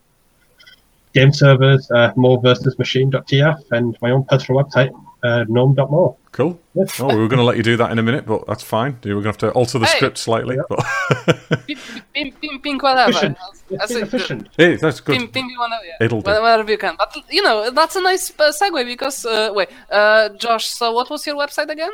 [1.13, 4.91] game servers, uh, more versus machine.tf, and my own personal website,
[5.23, 6.17] uh, gnome.moe.
[6.31, 6.59] Cool.
[6.73, 6.99] Yes.
[6.99, 8.97] Oh, we were going to let you do that in a minute, but that's fine.
[9.03, 9.97] We were going to have to alter the Hey.
[9.97, 10.55] script slightly.
[10.55, 10.61] Yeah.
[10.69, 10.79] But
[12.81, 13.09] whatever.
[13.09, 13.37] Efficient.
[13.69, 14.03] That's It's it.
[14.03, 14.47] efficient.
[14.57, 15.17] hey, that's good.
[15.17, 16.05] Pimp, pimp, whatever, yeah.
[16.05, 16.31] It'll do.
[16.31, 16.95] Whatever you can.
[16.97, 20.67] But you know, that's a nice uh, segue because uh, wait, uh, Josh.
[20.67, 21.91] So what was your website again?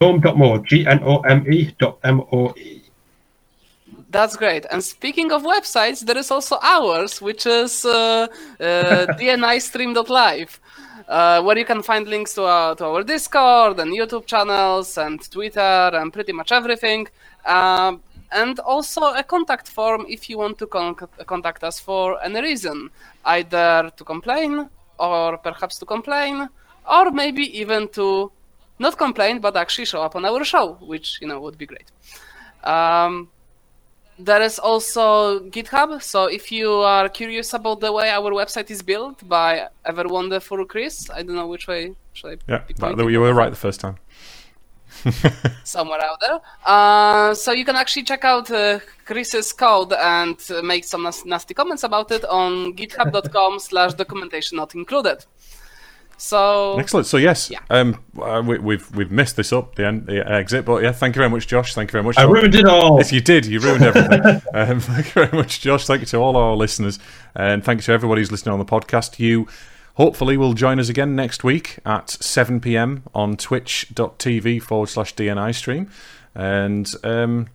[0.00, 2.82] Gnome.moe, G N O M E dot M O E.
[4.10, 4.66] That's great.
[4.72, 8.26] And speaking of websites, there is also ours, which is uh,
[8.58, 10.58] uh, dnistream.live,
[11.10, 15.18] uh, where you can find links to our, to our Discord and YouTube channels and
[15.30, 17.08] Twitter and pretty much everything.
[17.44, 18.00] Um,
[18.32, 20.94] and also a contact form if you want to con-
[21.26, 22.90] contact us for any reason,
[23.24, 26.48] either to complain or perhaps to complain,
[26.88, 28.30] or maybe even to
[28.78, 31.90] not complain but actually show up on our show, which you know would be great.
[32.62, 33.30] Um,
[34.24, 36.02] there is also GitHub.
[36.02, 40.64] So if you are curious about the way our website is built by ever wonderful
[40.66, 43.10] Chris, I don't know which way should I Yeah, be that, pointing?
[43.10, 43.96] you were right the first time.
[45.64, 46.40] somewhere out there.
[46.66, 51.24] Uh, so you can actually check out uh, Chris's code and uh, make some nas-
[51.24, 55.24] nasty comments about it on github.com slash documentation not included.
[56.22, 57.06] So Excellent.
[57.06, 57.60] So yes, Yeah.
[57.70, 61.16] um, uh, we, we've we've messed this up the, end, the exit, but yeah, thank
[61.16, 61.74] you very much, Josh.
[61.74, 62.18] Thank you very much.
[62.18, 62.98] I ruined it all.
[62.98, 63.46] Yes, you did.
[63.46, 64.20] You ruined everything.
[64.54, 65.86] um, thank you very much, Josh.
[65.86, 66.98] Thank you to all our listeners,
[67.34, 69.18] and thank you to everybody who's listening on the podcast.
[69.18, 69.48] You
[69.94, 73.02] hopefully will join us again next week at 7 p.m.
[73.14, 75.88] on twitch.tv forward slash DNI stream,
[76.34, 77.48] and um,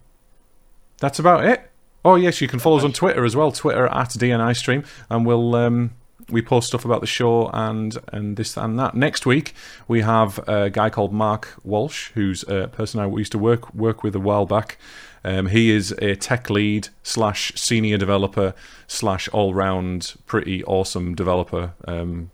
[0.99, 1.69] that's about it.
[2.03, 3.51] Oh yes, you can follow us on Twitter as well.
[3.51, 5.91] Twitter at DNI stream, and we'll um,
[6.29, 8.95] we post stuff about the show and and this and that.
[8.95, 9.53] Next week
[9.87, 14.03] we have a guy called Mark Walsh, who's a person I used to work work
[14.03, 14.77] with a while back.
[15.23, 18.53] Um, he is a tech lead slash senior developer
[18.87, 21.73] slash all round pretty awesome developer.
[21.87, 22.29] Um,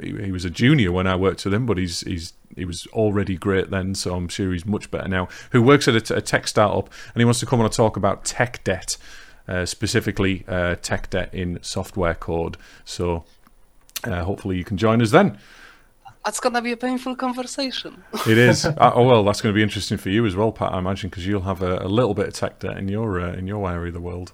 [0.00, 2.86] he, he was a junior when I worked with him, but he's he's he was
[2.88, 5.28] already great then, so I'm sure he's much better now.
[5.50, 8.24] Who works at a, tech startup, and he wants to come on and talk about
[8.24, 8.96] tech debt,
[9.64, 12.56] specifically uh, tech debt in software code.
[12.84, 13.24] So
[14.04, 15.38] uh, hopefully you can join us then.
[16.24, 18.04] that's gonna be a painful conversation.
[18.26, 18.64] It is.
[18.64, 20.72] uh, oh well, that's going to be interesting for you as well, Pat.
[20.72, 23.32] I imagine because you'll have a, a little bit of tech debt in your uh,
[23.38, 24.32] in your area of the world.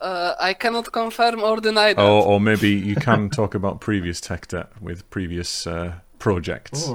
[0.00, 2.00] Uh, I cannot confirm or deny that.
[2.02, 6.88] Or, or maybe you can talk about previous tech debt with previous uh, projects.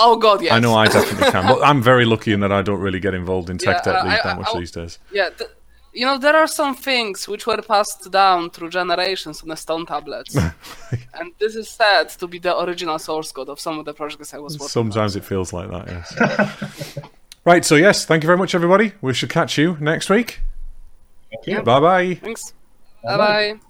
[0.00, 0.52] Oh god, yes.
[0.52, 3.14] I know I definitely can, but I'm very lucky in that I don't really get
[3.14, 4.98] involved in tech Yeah, debt uh, I- that much I- these days.
[5.12, 5.50] Yeah, th-
[5.98, 9.84] you know there are some things which were passed down through generations on the stone
[9.84, 10.36] tablets,
[11.18, 14.32] and this is said to be the original source code of some of the projects
[14.32, 14.64] I was working.
[14.64, 14.68] On.
[14.68, 16.98] Sometimes it feels like that, yes.
[17.44, 18.92] right, so yes, thank you very much, everybody.
[19.00, 20.40] We shall catch you next week.
[21.30, 21.62] Thank you.
[21.62, 22.14] Bye bye.
[22.14, 22.54] Thanks.
[23.02, 23.67] Bye bye.